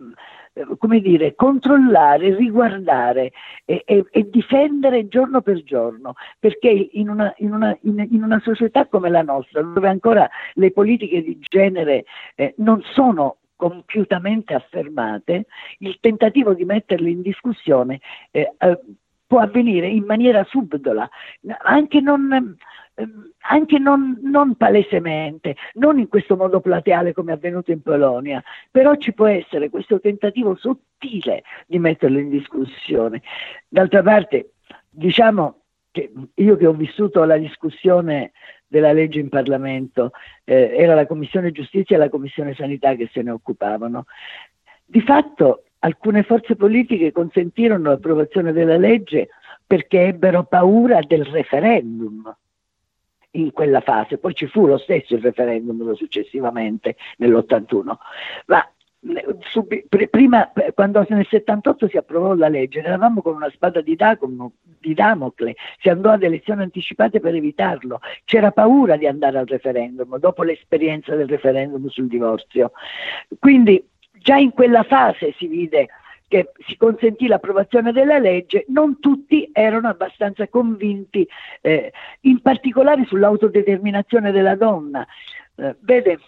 [0.79, 3.33] come dire, controllare, riguardare
[3.65, 8.41] e, e, e, difendere giorno per giorno, perché in una, in, una, in, in una,
[8.41, 15.47] società come la nostra, dove ancora le politiche di genere eh, non sono compiutamente affermate,
[15.79, 18.01] il tentativo di metterle in discussione
[18.33, 18.81] eh, eh,
[19.25, 21.09] può avvenire in maniera subdola,
[21.63, 22.57] anche non
[23.39, 28.95] anche non, non, palesemente, non in questo modo plateale come è avvenuto in Polonia, però
[28.97, 33.23] ci può essere questo tentativo sottile di metterlo in discussione.
[33.69, 34.53] D'altra parte,
[34.91, 38.33] diciamo che io che ho vissuto la discussione
[38.67, 40.13] della legge in Parlamento,
[40.45, 44.07] eh, era la Commissione Giustizia e la Commissione Sanità che se ne occupavano.
[44.85, 49.29] Di fatto alcune forze politiche consentirono l'approvazione della legge
[49.67, 52.35] perché ebbero paura del referendum
[53.33, 57.97] in quella fase, poi ci fu lo stesso il referendum successivamente nell'81,
[58.47, 58.67] ma
[60.09, 64.95] prima, quando nel 78 si approvò la legge, eravamo con una spada di, Dacomo, di
[64.95, 70.45] Damocle, si andò ad elezioni anticipate per evitarlo, c'era paura di andare al referendum dopo
[70.45, 72.73] l'esperienza del referendum sul divorzio.
[73.41, 75.89] Quindi già in quella fase si vide
[76.33, 81.29] che si consentì l'approvazione della legge, non tutti erano abbastanza convinti,
[81.61, 85.07] eh, in particolare sull'autodeterminazione della donna.
[85.57, 86.19] Eh, vede,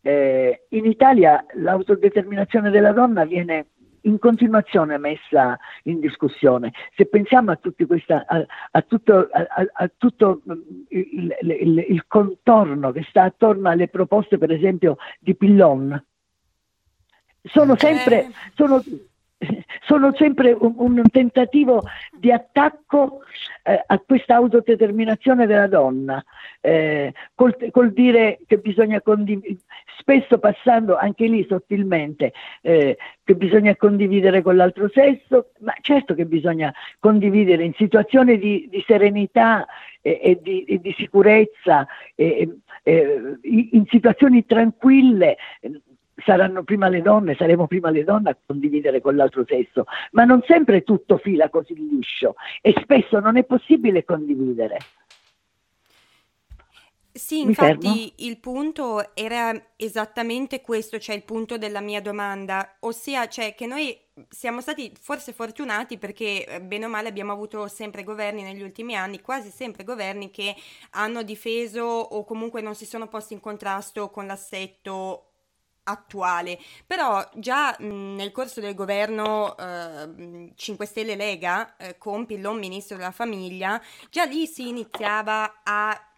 [0.00, 3.66] eh, in Italia l'autodeterminazione della donna viene
[4.04, 6.72] in continuazione messa in discussione.
[6.96, 12.90] Se pensiamo a, questa, a, a tutto, a, a tutto mm, il, il, il, contorno
[12.90, 16.02] che sta attorno alle proposte, per esempio, di Pillon,
[17.42, 18.30] sono sempre, eh.
[18.54, 18.82] sono,
[19.86, 21.82] sono sempre un, un tentativo
[22.12, 23.22] di attacco
[23.62, 26.22] eh, a questa autodeterminazione della donna,
[26.60, 29.60] eh, col, col, dire che bisogna condividere,
[29.98, 36.26] spesso passando anche lì sottilmente, eh, che bisogna condividere con l'altro sesso, ma certo che
[36.26, 39.66] bisogna condividere in situazioni di, di serenità
[40.02, 41.86] e, e, di, e, di, sicurezza,
[42.16, 45.36] in situazioni tranquille
[46.24, 50.42] saranno prima le donne, saremo prima le donne a condividere con l'altro sesso, ma non
[50.46, 54.78] sempre tutto fila così liscio e spesso non è possibile condividere.
[57.12, 63.54] Sì, infatti il punto era esattamente questo, cioè il punto della mia domanda, ossia cioè
[63.56, 63.98] che noi
[64.28, 68.94] siamo stati forse fortunati perché eh, bene o male abbiamo avuto sempre governi negli ultimi
[68.94, 70.54] anni, quasi sempre governi che
[70.92, 75.29] hanno difeso o comunque non si sono posti in contrasto con l'assetto
[75.84, 82.58] attuale, però già mh, nel corso del governo eh, 5 Stelle Lega eh, con Pillon
[82.58, 86.09] ministro della famiglia, già lì si iniziava a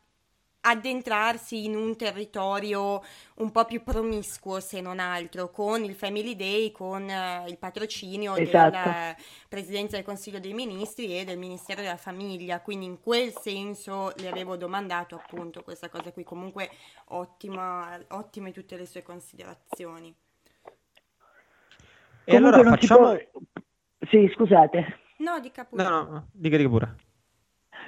[0.72, 3.02] addentrarsi in un territorio
[3.36, 8.34] un po' più promiscuo se non altro, con il Family Day, con uh, il patrocinio
[8.36, 8.70] esatto.
[8.70, 9.16] della
[9.48, 14.28] Presidenza del Consiglio dei Ministri e del Ministero della Famiglia, quindi in quel senso le
[14.28, 16.70] avevo domandato appunto questa cosa qui, comunque
[17.06, 20.14] ottima, ottime tutte le sue considerazioni.
[22.24, 23.16] E allora Comunque non si facciamo...
[23.30, 23.42] può-
[24.08, 24.98] Sì, scusate.
[25.18, 25.82] No, dica pure.
[25.82, 26.96] No, no, no, dica, dica pure.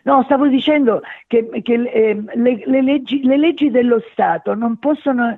[0.05, 5.35] No, stavo dicendo che, che, ehm, le, le leggi, le leggi dello Stato non possono.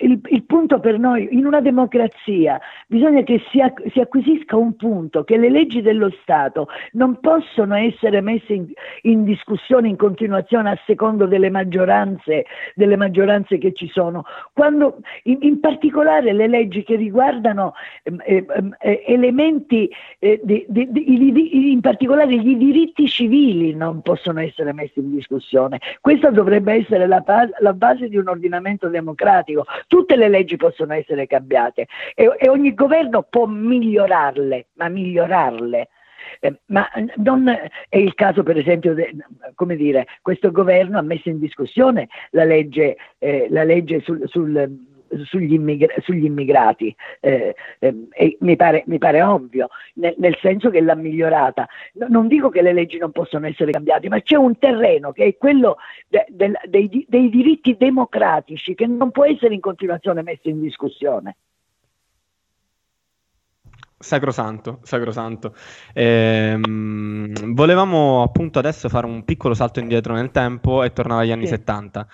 [0.00, 5.22] Il, il punto per noi, in una democrazia, bisogna che si, si acquisisca un punto,
[5.24, 8.66] che le leggi dello Stato non possono essere messe in,
[9.02, 14.24] in discussione in continuazione a secondo delle maggioranze, delle maggioranze che ci sono.
[14.52, 19.88] Quando, in, in particolare le leggi che riguardano ehm, eh, elementi,
[20.18, 25.80] eh, di- di- di- in particolare i diritti civili non possono essere messi in discussione.
[26.00, 27.22] Questa dovrebbe essere la,
[27.58, 29.64] la base di un ordinamento democratico.
[29.86, 35.88] Tutte le leggi possono essere cambiate e, e ogni governo può migliorarle, ma migliorarle.
[36.40, 39.14] Eh, ma non è il caso, per esempio, de-
[39.54, 44.92] come dire, questo governo ha messo in discussione la legge, eh, la legge sul, sul-
[45.24, 50.70] sugli, immigra- sugli immigrati, eh, ehm, e mi pare, mi pare ovvio, nel, nel senso
[50.70, 51.66] che l'ha migliorata.
[51.94, 55.24] No- non dico che le leggi non possono essere cambiate, ma c'è un terreno che
[55.24, 55.76] è quello
[56.08, 61.36] de- del- dei, dei diritti democratici che non può essere in continuazione messo in discussione.
[63.96, 65.54] Sacrosanto, sacrosanto.
[65.94, 71.46] Ehm, volevamo appunto adesso fare un piccolo salto indietro nel tempo e tornare agli anni
[71.46, 71.52] Sì.
[71.54, 72.06] 70.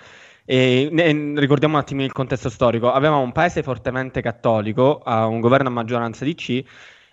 [0.45, 2.91] E, ne- ricordiamo un attimo il contesto storico.
[2.91, 6.63] Avevamo un paese fortemente cattolico, un governo a maggioranza DC,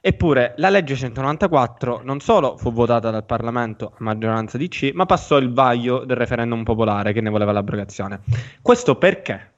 [0.01, 5.37] eppure la legge 194 non solo fu votata dal Parlamento a maggioranza DC, ma passò
[5.39, 8.21] il vaglio del referendum popolare che ne voleva l'abrogazione.
[8.63, 9.53] Questo perché?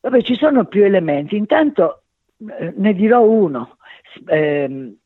[0.00, 1.36] Vabbè, ci sono più elementi.
[1.36, 2.02] Intanto
[2.38, 3.76] eh, ne dirò uno.
[4.26, 4.96] Ehm,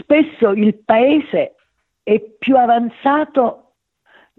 [0.00, 1.54] spesso il paese
[2.02, 3.67] è più avanzato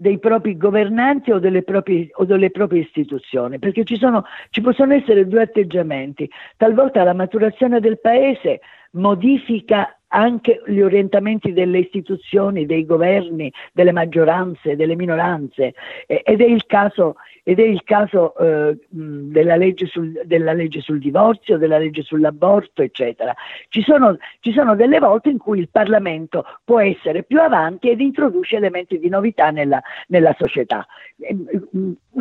[0.00, 4.94] dei propri governanti o delle proprie, o delle proprie istituzioni, perché ci, sono, ci possono
[4.94, 6.26] essere due atteggiamenti.
[6.56, 8.60] Talvolta la maturazione del paese
[8.92, 15.74] modifica anche gli orientamenti delle istituzioni, dei governi, delle maggioranze, delle minoranze
[16.06, 20.80] eh, ed è il caso, ed è il caso eh, della, legge sul, della legge
[20.80, 23.34] sul divorzio, della legge sull'aborto, eccetera.
[23.68, 28.00] Ci sono, ci sono delle volte in cui il Parlamento può essere più avanti ed
[28.00, 30.86] introduce elementi di novità nella, nella società.
[31.18, 31.36] Eh,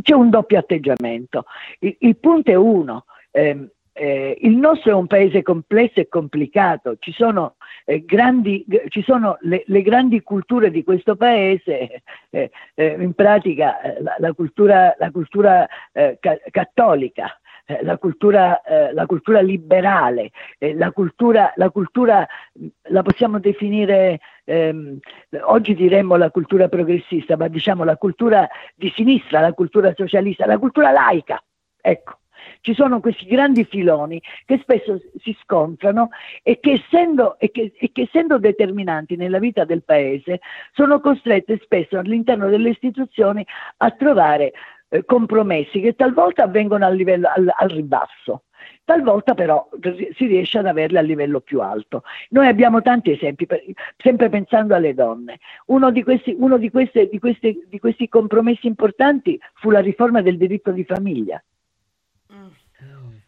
[0.02, 1.46] C'è un doppio atteggiamento.
[1.80, 3.06] Il, il punto è uno.
[3.32, 3.70] ehm,
[4.00, 7.56] eh, il nostro è un paese complesso e complicato, ci sono,
[7.90, 13.82] eh, grandi, ci sono le, le grandi culture di questo paese, eh, eh, in pratica
[13.82, 18.62] eh, la, la cultura, la cultura eh, ca- cattolica, eh, la cultura,
[18.94, 20.30] la cultura liberale,
[20.60, 22.28] la cultura, la cultura
[22.90, 25.00] la possiamo definire, ehm,
[25.46, 30.60] oggi diremmo la cultura progressista, ma diciamo la cultura di sinistra, la cultura socialista, la
[30.60, 31.44] cultura laica.
[31.82, 32.19] Ecco
[32.62, 36.10] ci sono questi grandi filoni che spesso si scontrano
[36.44, 40.40] e che, essendo, e, che, e che essendo determinanti nella vita del paese
[40.74, 43.46] sono costrette spesso all'interno delle istituzioni
[43.78, 44.54] a trovare
[44.90, 48.44] eh, compromessi che talvolta avvengono a livello, al, al ribasso.
[48.84, 49.70] Talvolta però
[50.16, 52.04] si riesce ad averli a livello più alto.
[52.30, 53.64] Noi abbiamo tanti esempi, per,
[53.98, 55.38] sempre pensando alle donne.
[55.68, 60.22] Uno, di questi, uno di, queste, di, queste, di questi compromessi importanti fu la riforma
[60.24, 61.42] del diritto di famiglia.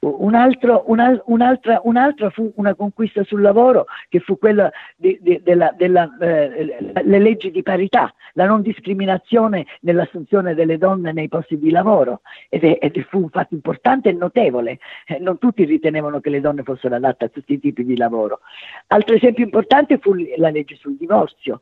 [0.02, 6.94] Un altro, un, un'altra, un'altra, fu una conquista sul lavoro che fu quella della, eh,
[7.04, 12.64] le leggi di parità, la non discriminazione nell'assunzione delle donne nei posti di lavoro ed,
[12.64, 14.80] è, ed fu un fatto importante e notevole.
[15.06, 18.40] Eh, non tutti ritenevano che le donne fossero adatte a tutti i tipi di lavoro.
[18.88, 21.62] Altro esempio importante fu la legge sul divorzio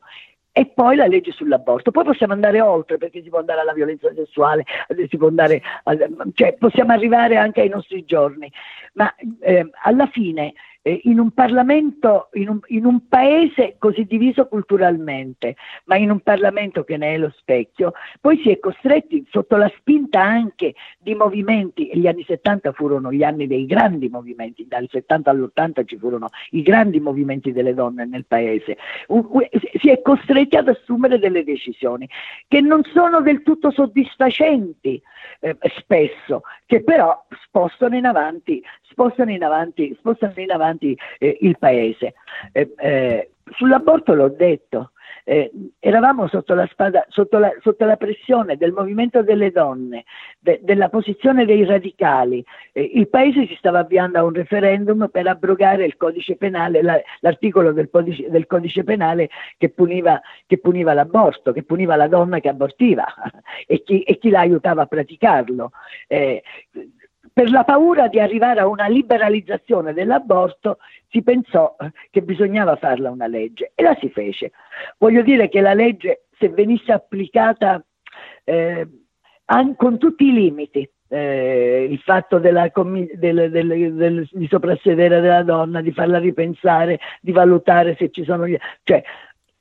[0.52, 1.90] e poi la legge sull'aborto.
[1.90, 4.64] Poi possiamo andare oltre perché si può andare alla violenza sessuale,
[5.08, 5.62] si può andare,
[6.34, 8.50] cioè possiamo arrivare anche ai nostri giorni,
[8.94, 14.46] ma eh, alla fine eh, in un Parlamento, in un, in un, paese così diviso
[14.46, 19.56] culturalmente, ma in un Parlamento che ne è lo specchio, poi si è costretti sotto
[19.56, 24.88] la spinta anche di movimenti, gli anni 70 furono gli anni dei grandi movimenti, dal
[24.88, 28.78] 70 all'80 ci furono i grandi movimenti delle donne nel paese,
[29.80, 32.08] si è costretti ad assumere delle decisioni
[32.48, 35.00] che non sono del tutto soddisfacenti
[35.40, 40.69] eh, spesso, che però spostano in avanti, spostano in avanti, spostano in avanti
[41.18, 42.14] eh, il paese.
[42.52, 44.92] Eh, sull'aborto l'ho detto,
[45.24, 50.04] eh, eravamo sotto la, spada, sotto, la, sotto la, pressione del movimento delle donne,
[50.38, 52.44] de, della posizione dei radicali.
[52.72, 57.00] Eh, il paese si stava avviando a un referendum per abrogare il codice penale, la,
[57.20, 62.40] l'articolo del codice, del codice penale che puniva, che puniva, l'aborto, che puniva la donna
[62.40, 63.06] che abortiva
[63.66, 65.72] e chi, e chi la aiutava a praticarlo.
[66.08, 66.42] Eh,
[67.32, 70.78] per la paura di arrivare a una liberalizzazione dell'aborto
[71.08, 71.76] si pensò
[72.10, 74.52] che bisognava farla una legge e la si fece.
[74.98, 77.84] Voglio dire che la legge, se venisse applicata
[78.44, 78.86] eh,
[79.76, 85.80] con tutti i limiti, eh, il fatto della, del, del, del, di soprassedere della donna,
[85.80, 88.56] di farla ripensare, di valutare se ci sono gli...
[88.84, 89.02] cioè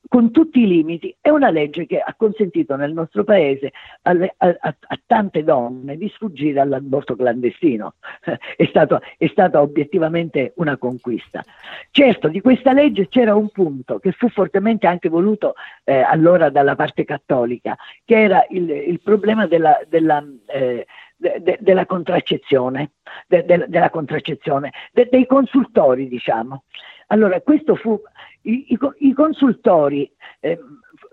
[0.08, 3.72] con tutti i limiti, è una legge che ha consentito nel nostro paese
[4.04, 7.96] a, a, a, tante donne di sfuggire all'aborto clandestino.
[8.60, 11.44] È, stato, è, stata obiettivamente una conquista.
[11.92, 16.76] Certo, di questa legge c'era un punto che fu fortemente anche voluto eh, allora dalla
[16.76, 20.86] parte cattolica, che era il, il problema della, della eh,
[21.20, 22.92] de, della contraccezione,
[23.28, 26.64] de, de, della contraccezione dei consultori, diciamo.
[27.12, 28.00] Allora, questo fu,
[28.44, 30.60] i, i, i consultori eh,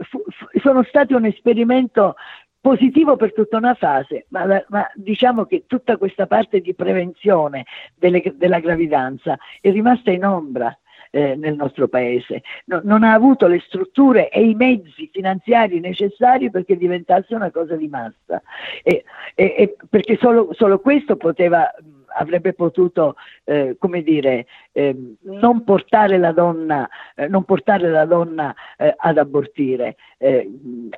[0.09, 2.16] fu, fu, sono stati un esperimento
[2.61, 8.20] positivo per tutta una fase, ma, ma, diciamo che tutta questa parte di prevenzione delle,
[8.34, 10.76] della gravidanza è rimasta in ombra
[11.11, 16.51] eh, nel nostro paese, no, non ha avuto le strutture e i mezzi finanziari necessari
[16.51, 18.42] perché diventasse una cosa di massa,
[18.82, 21.72] e, e, e perché solo, solo questo poteva
[22.16, 28.94] avrebbe potuto, eh, come dire, eh, non portare la donna, eh, portare la donna eh,
[28.96, 30.50] ad abortire, eh,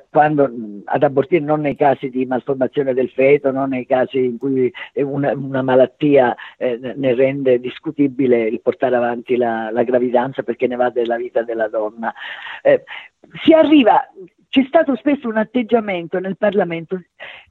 [0.09, 0.49] quando,
[0.85, 5.33] ad abortire non nei casi di malformazione del feto, non nei casi in cui una,
[5.33, 10.89] una malattia eh, ne rende discutibile il portare avanti la, la, gravidanza perché ne va
[10.89, 12.13] della vita della donna.
[13.43, 14.07] si arriva
[14.49, 16.99] c'è stato spesso un atteggiamento nel Parlamento,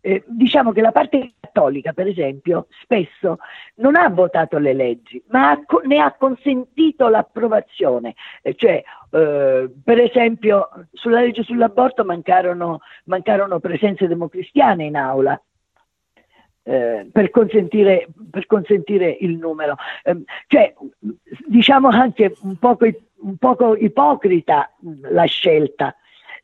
[0.00, 3.38] eh, diciamo che la parte cattolica, per esempio, spesso
[3.76, 8.14] non ha votato le leggi, ma ha, ne ha consentito l'approvazione.
[8.42, 15.40] Eh, cioè, eh, per esempio, sulla legge sull'aborto mancarono, mancarono presenze democristiane in aula.
[16.64, 19.76] Eh, per, consentire, per, consentire, il numero.
[20.02, 20.74] Eh, cioè,
[21.46, 22.86] diciamo anche un poco,
[23.20, 24.70] un poco ipocrita
[25.10, 25.96] la scelta,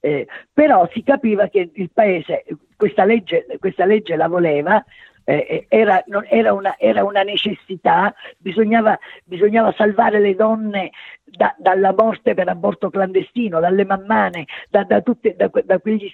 [0.04, 2.44] eh, però si capiva che il paese
[2.76, 4.84] questa legge, questa legge la voleva,
[5.24, 10.90] eh, era, non, era, una, era, una, necessità, bisognava, bisognava salvare le donne
[11.24, 16.12] da, dalla morte per aborto clandestino, dalle mammane, da, da, tutte, da quegli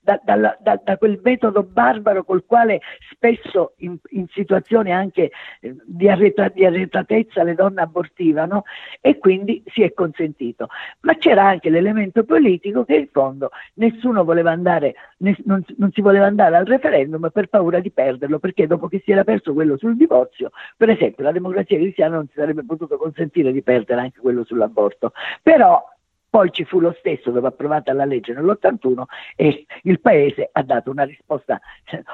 [0.00, 2.80] da, da, da, da, quel metodo barbaro col quale
[3.10, 5.30] spesso in, in situazioni anche
[5.60, 8.64] eh, di, arretra, di, arretratezza le donne abortivano
[9.00, 10.68] e quindi si è consentito.
[11.00, 16.26] Ma c'era anche l'elemento politico che in fondo nessuno voleva andare, non, non, si voleva
[16.26, 19.96] andare al referendum per paura di perderlo, perché dopo che si era perso quello sul
[19.96, 24.44] divorzio, per esempio la democrazia cristiana non si sarebbe potuto consentire di perdere anche quello
[24.44, 25.12] sull'aborto.
[25.42, 25.82] Però
[26.30, 29.02] poi ci fu lo stesso dove approvata la legge nell'81
[29.34, 31.60] e il Paese ha dato una risposta,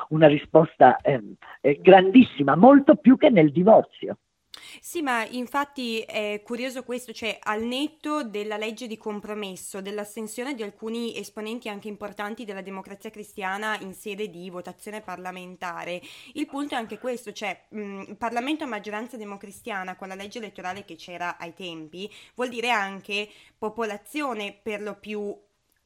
[0.09, 4.17] una risposta eh, grandissima, molto più che nel divorzio.
[4.81, 10.62] Sì, ma infatti è curioso questo, cioè al netto della legge di compromesso, dell'astensione di
[10.62, 16.01] alcuni esponenti anche importanti della democrazia cristiana in sede di votazione parlamentare,
[16.35, 20.85] il punto è anche questo, cioè mh, Parlamento a maggioranza democristiana con la legge elettorale
[20.85, 25.35] che c'era ai tempi vuol dire anche popolazione per lo più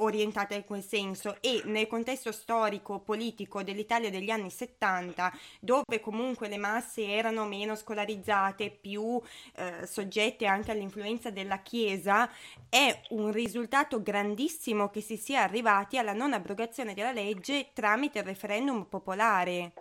[0.03, 1.37] orientata in quel senso.
[1.41, 7.75] E nel contesto storico politico dell'Italia degli anni 70 dove comunque le masse erano meno
[7.75, 9.21] scolarizzate più
[9.57, 12.31] eh, soggette anche all'influenza della Chiesa
[12.69, 18.25] è un risultato grandissimo che si sia arrivati alla non abrogazione della legge tramite il
[18.25, 19.73] referendum popolare.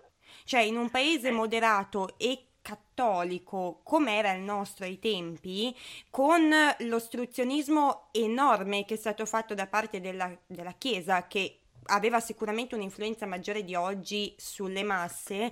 [0.43, 5.75] Cioè in un paese moderato e cattolico come era il nostro ai tempi,
[6.09, 6.49] con
[6.79, 13.25] l'ostruzionismo enorme che è stato fatto da parte della, della Chiesa, che aveva sicuramente un'influenza
[13.25, 15.51] maggiore di oggi sulle masse,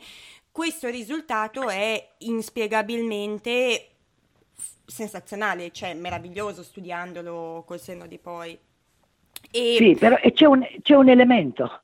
[0.51, 3.89] questo risultato è inspiegabilmente
[4.85, 8.57] sensazionale, cioè meraviglioso studiandolo col senno di poi.
[9.51, 9.75] E...
[9.77, 11.81] Sì, però c'è un, c'è un, elemento.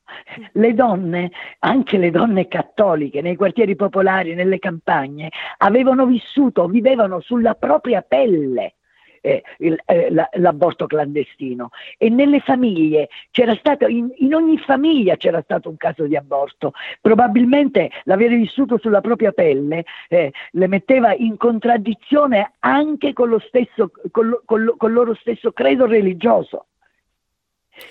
[0.54, 7.56] Le donne, anche le donne cattoliche, nei quartieri popolari, nelle campagne, avevano vissuto, vivevano sulla
[7.56, 8.76] propria pelle
[9.24, 15.16] eh, il, eh, la, l'aborto clandestino e nelle famiglie c'era stato, in, in, ogni famiglia
[15.16, 16.74] c'era stato un caso di aborto.
[17.00, 23.92] Probabilmente l'avere vissuto sulla propria pelle eh, le metteva in contraddizione anche con, lo stesso,
[24.12, 26.66] con, lo, con, lo, con loro stesso credo religioso.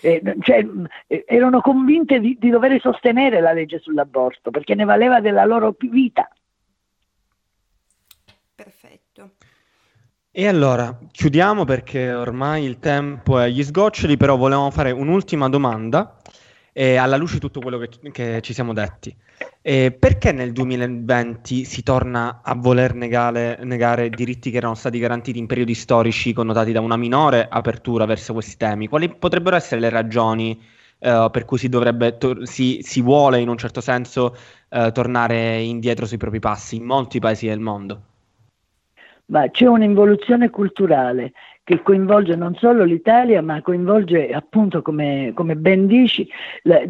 [0.00, 0.66] Eh, cioè,
[1.06, 5.74] eh, erano convinte di, di dover sostenere la legge sull'aborto perché ne valeva della loro
[5.78, 6.28] vita.
[8.54, 9.30] Perfetto.
[10.30, 16.16] E allora chiudiamo perché ormai il tempo è agli sgoccioli, però volevamo fare un'ultima domanda
[16.72, 19.14] eh, alla luce di tutto quello che, che ci siamo detti.
[19.64, 25.38] E perché nel 2020 si torna a voler negare, negare, diritti che erano stati garantiti
[25.38, 28.88] in periodi storici connotati da una minore apertura verso questi temi?
[28.88, 30.60] Quali potrebbero essere le ragioni
[30.98, 34.36] uh, per cui si, dovrebbe, to- si, si, vuole in un certo senso
[34.70, 38.02] uh, tornare indietro sui propri passi in molti paesi del mondo?
[39.26, 41.34] Ma c'è un'involuzione culturale
[41.64, 46.28] che coinvolge non solo l'Italia, ma coinvolge appunto, come, come ben dici,
[46.62, 46.80] la,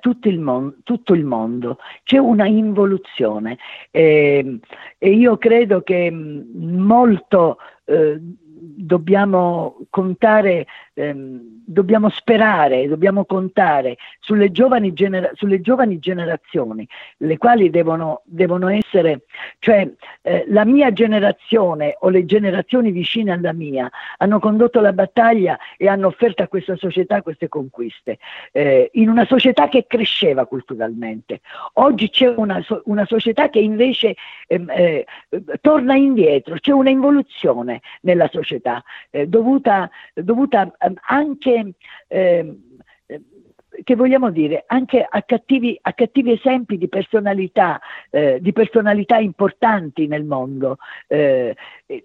[0.00, 1.78] tutto, il mon- tutto, il mondo.
[2.04, 3.58] C'è una involuzione
[3.90, 4.60] e,
[4.98, 10.66] e io credo che molto eh, dobbiamo contare
[10.96, 16.88] ehm, dobbiamo sperare, dobbiamo contare sulle giovani, genera- sulle giovani generazioni,
[17.18, 19.24] le quali devono, devono essere,
[19.58, 19.88] cioè
[20.22, 25.86] eh, la mia generazione o le generazioni vicine alla mia hanno condotto la battaglia e
[25.86, 28.18] hanno offerto a questa società queste conquiste,
[28.52, 31.40] eh, in una società che cresceva culturalmente.
[31.74, 34.14] Oggi c'è una, una società che invece
[34.46, 35.06] ehm, eh,
[35.60, 40.72] torna indietro, c'è un'involuzione nella società eh, dovuta, dovuta
[41.08, 41.74] anche
[42.08, 42.56] eh,
[43.82, 47.80] che vogliamo dire, anche a cattivi, a cattivi esempi di personalità,
[48.10, 50.78] eh, di personalità importanti nel mondo.
[51.06, 51.54] Eh,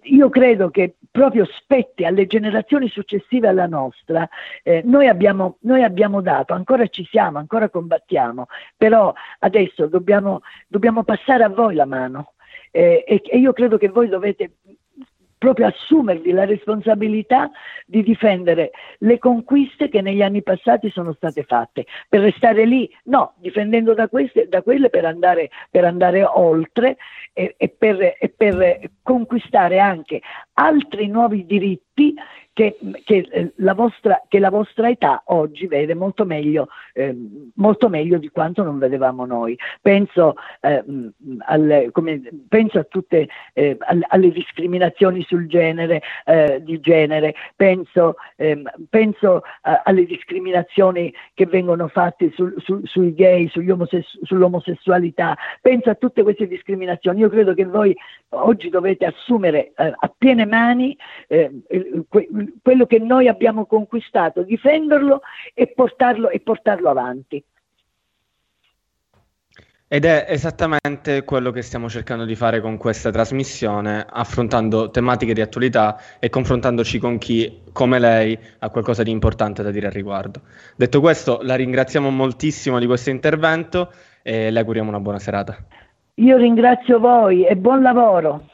[0.02, 4.28] io credo che proprio spetti alle generazioni successive alla nostra,
[4.62, 11.04] eh, noi, abbiamo, noi, abbiamo, dato, ancora ci siamo, ancora combattiamo, però adesso dobbiamo, dobbiamo
[11.04, 12.32] passare a voi la mano.
[12.74, 14.52] Eh, e, e io credo che voi dovete
[15.42, 17.50] proprio assumervi la responsabilità
[17.84, 23.32] di difendere le conquiste che negli anni passati sono state fatte, per restare lì, no,
[23.38, 26.96] difendendo da, queste, da quelle per andare, per andare oltre
[27.32, 30.20] e, e, per, e per conquistare anche
[30.52, 32.14] altri nuovi diritti
[32.52, 37.16] che, che, eh, la vostra, che, la vostra, età oggi vede molto meglio, eh,
[37.54, 39.56] molto meglio di quanto non vedevamo noi.
[39.80, 40.84] Penso, eh,
[41.46, 48.70] alle, come, penso a tutte eh, alle, discriminazioni sul genere, eh, di genere, penso, ehm,
[48.88, 56.22] penso alle discriminazioni che vengono fatte su, su, sui gay, omosessu- sull'omosessualità, penso a tutte
[56.22, 57.20] queste discriminazioni.
[57.20, 57.96] Io credo che voi
[58.30, 60.96] oggi dovete assumere eh, a piene mani
[62.62, 65.20] quello che noi abbiamo conquistato, difenderlo
[65.54, 67.44] e portarlo, e portarlo avanti.
[69.92, 75.42] Ed è esattamente quello che stiamo cercando di fare con questa trasmissione, affrontando tematiche di
[75.42, 80.40] attualità e confrontandoci con chi, come lei, ha qualcosa di importante da dire al riguardo.
[80.76, 85.58] Detto questo, la ringraziamo moltissimo di questo intervento e le auguriamo una buona serata.
[86.14, 88.46] Io ringrazio voi e buon lavoro.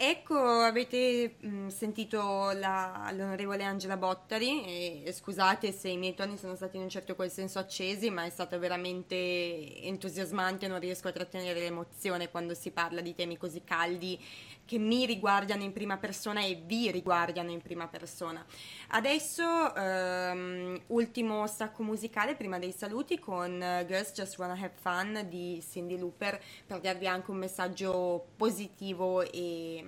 [0.00, 5.02] Ecco, avete mh, mm, sentito la, l'onorevole Angela Bottari?
[5.02, 8.24] E, scusate se i miei toni sono stati in un certo qual senso accesi, ma
[8.24, 13.64] è stato veramente entusiasmante, non riesco a trattenere l'emozione quando si parla di temi così
[13.64, 14.16] caldi
[14.68, 18.44] che mi riguardano in prima persona e vi riguardano in prima persona.
[18.88, 25.26] Adesso um, ultimo stacco musicale prima dei saluti con uh, Girls Just Wanna Have Fun
[25.26, 29.82] di Cindy Looper per darvi anche un messaggio positivo e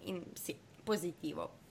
[0.00, 1.62] in, sì, positivo.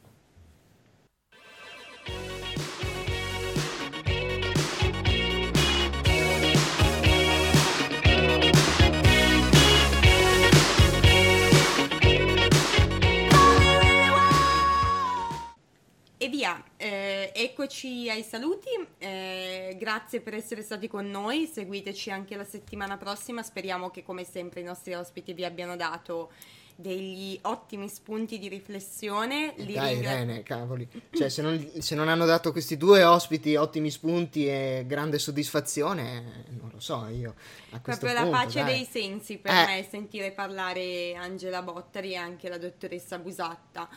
[16.23, 22.37] E via, eh, eccoci ai saluti, eh, grazie per essere stati con noi, seguiteci anche
[22.37, 26.31] la settimana prossima, speriamo che come sempre i nostri ospiti vi abbiano dato
[26.75, 29.53] degli ottimi spunti di riflessione.
[29.57, 33.55] Li Dai ringra- Irene, cavoli, cioè se non, se non, hanno dato questi due ospiti
[33.55, 37.35] ottimi spunti e grande soddisfazione, non lo so io.
[37.71, 38.75] A Proprio punto, la pace dai.
[38.75, 39.65] dei sensi per eh.
[39.65, 43.89] me sentire parlare Angela Bottari e anche la dottoressa Busatta.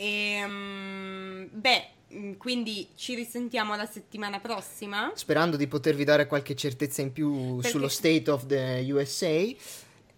[0.00, 1.84] E, um, beh,
[2.14, 5.12] mm, quindi ci risentiamo la settimana prossima.
[5.14, 7.68] Sperando di potervi dare qualche certezza in più Perché...
[7.68, 9.46] sullo state of the USA.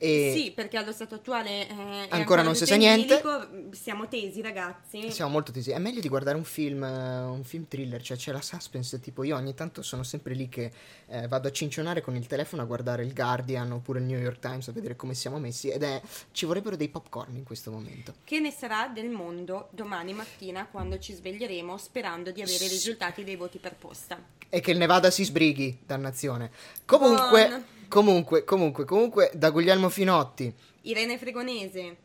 [0.03, 3.23] E sì, perché allo stato attuale eh, ancora, ancora, non si sa niente.
[3.71, 5.13] Siamo tesi, ragazzi.
[5.13, 5.71] Siamo molto tesi.
[5.71, 8.99] È meglio di guardare un film, uh, un film thriller, cioè c'è la suspense.
[8.99, 10.73] Tipo, io ogni tanto sono sempre lì che
[11.07, 14.41] eh, vado a cincionare con il telefono a guardare il Guardian oppure il New York
[14.41, 15.69] Times a vedere come siamo messi.
[15.69, 18.15] Ed è ci vorrebbero dei popcorn in questo momento.
[18.25, 23.23] Che ne sarà del mondo domani mattina quando ci sveglieremo sperando di avere i risultati
[23.23, 24.21] dei voti per posta?
[24.49, 26.51] E che il Nevada si sbrighi, dannazione.
[26.85, 27.47] Comunque.
[27.47, 30.51] Buon Comunque, comunque, comunque, da Guglielmo Finotti,
[30.85, 31.97] Irene Fregonese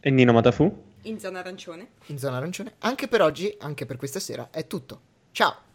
[0.00, 1.90] e Nino Matafu in zona arancione.
[2.06, 2.74] In zona arancione.
[2.80, 5.00] Anche per oggi, anche per questa sera, è tutto.
[5.30, 5.69] Ciao!